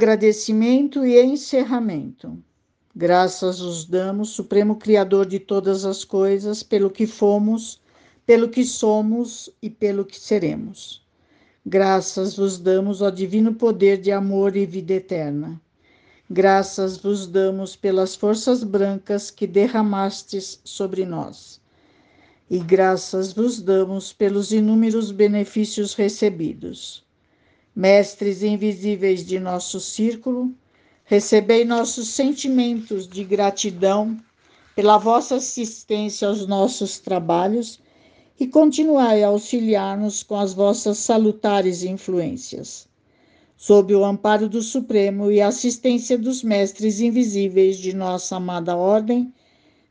Agradecimento 0.00 1.04
e 1.04 1.20
encerramento. 1.20 2.42
Graças 2.96 3.60
os 3.60 3.84
damos, 3.84 4.30
Supremo 4.30 4.76
Criador 4.76 5.26
de 5.26 5.38
todas 5.38 5.84
as 5.84 6.04
coisas, 6.04 6.62
pelo 6.62 6.88
que 6.88 7.06
fomos, 7.06 7.78
pelo 8.24 8.48
que 8.48 8.64
somos 8.64 9.50
e 9.60 9.68
pelo 9.68 10.06
que 10.06 10.18
seremos. 10.18 11.06
Graças 11.66 12.34
vos 12.34 12.58
damos, 12.58 13.02
ó 13.02 13.10
divino 13.10 13.52
poder 13.52 14.00
de 14.00 14.10
amor 14.10 14.56
e 14.56 14.64
vida 14.64 14.94
eterna. 14.94 15.60
Graças 16.30 16.96
vos 16.96 17.26
damos 17.26 17.76
pelas 17.76 18.16
forças 18.16 18.64
brancas 18.64 19.30
que 19.30 19.46
derramastes 19.46 20.62
sobre 20.64 21.04
nós. 21.04 21.60
E 22.48 22.58
graças 22.58 23.34
vos 23.34 23.60
damos 23.60 24.14
pelos 24.14 24.50
inúmeros 24.50 25.10
benefícios 25.10 25.92
recebidos. 25.92 27.04
Mestres 27.74 28.42
invisíveis 28.42 29.24
de 29.24 29.38
nosso 29.38 29.78
círculo, 29.80 30.52
recebei 31.04 31.64
nossos 31.64 32.08
sentimentos 32.08 33.06
de 33.06 33.24
gratidão 33.24 34.18
pela 34.74 34.98
vossa 34.98 35.36
assistência 35.36 36.26
aos 36.26 36.46
nossos 36.46 36.98
trabalhos 36.98 37.80
e 38.38 38.46
continuai 38.46 39.22
a 39.22 39.28
auxiliar-nos 39.28 40.22
com 40.22 40.36
as 40.36 40.52
vossas 40.52 40.98
salutares 40.98 41.82
influências. 41.82 42.88
Sob 43.56 43.94
o 43.94 44.04
amparo 44.04 44.48
do 44.48 44.62
Supremo 44.62 45.30
e 45.30 45.40
a 45.40 45.48
assistência 45.48 46.16
dos 46.16 46.42
mestres 46.42 47.00
invisíveis 47.00 47.76
de 47.76 47.94
nossa 47.94 48.36
amada 48.36 48.74
Ordem, 48.76 49.32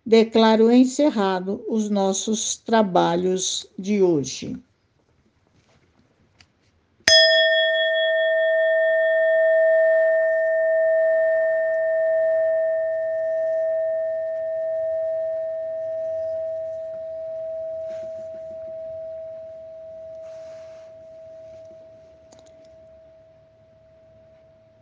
declaro 0.06 0.72
encerrado 0.72 1.64
os 1.70 1.90
nossos 1.90 2.58
trabalhos 2.58 3.68
de 3.78 4.02
hoje. 4.02 4.58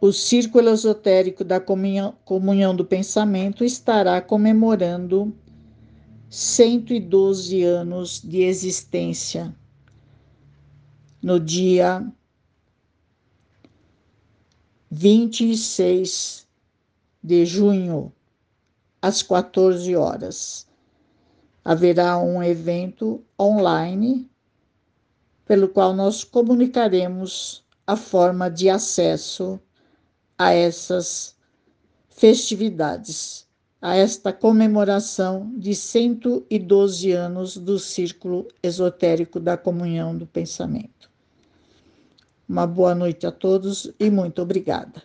O 0.07 0.13
Círculo 0.13 0.69
Esotérico 0.69 1.43
da 1.43 1.59
Comunhão, 1.59 2.15
Comunhão 2.23 2.73
do 2.73 2.85
Pensamento 2.85 3.65
estará 3.65 4.21
comemorando 4.21 5.35
112 6.29 7.61
anos 7.63 8.21
de 8.21 8.41
existência 8.43 9.53
no 11.21 11.37
dia 11.39 12.09
26 14.89 16.47
de 17.21 17.45
junho, 17.45 18.13
às 19.01 19.21
14 19.21 19.93
horas. 19.97 20.65
Haverá 21.65 22.17
um 22.17 22.41
evento 22.41 23.21
online 23.37 24.29
pelo 25.45 25.67
qual 25.67 25.93
nós 25.93 26.23
comunicaremos 26.23 27.65
a 27.85 27.97
forma 27.97 28.49
de 28.49 28.69
acesso 28.69 29.59
a 30.37 30.53
essas 30.53 31.35
festividades, 32.09 33.47
a 33.81 33.95
esta 33.95 34.31
comemoração 34.31 35.51
de 35.57 35.73
112 35.73 37.11
anos 37.11 37.57
do 37.57 37.79
Círculo 37.79 38.47
Esotérico 38.61 39.39
da 39.39 39.57
Comunhão 39.57 40.15
do 40.15 40.27
Pensamento. 40.27 41.09
Uma 42.47 42.65
boa 42.65 42.95
noite 42.95 43.25
a 43.25 43.31
todos 43.31 43.91
e 43.99 44.09
muito 44.09 44.41
obrigada. 44.41 45.03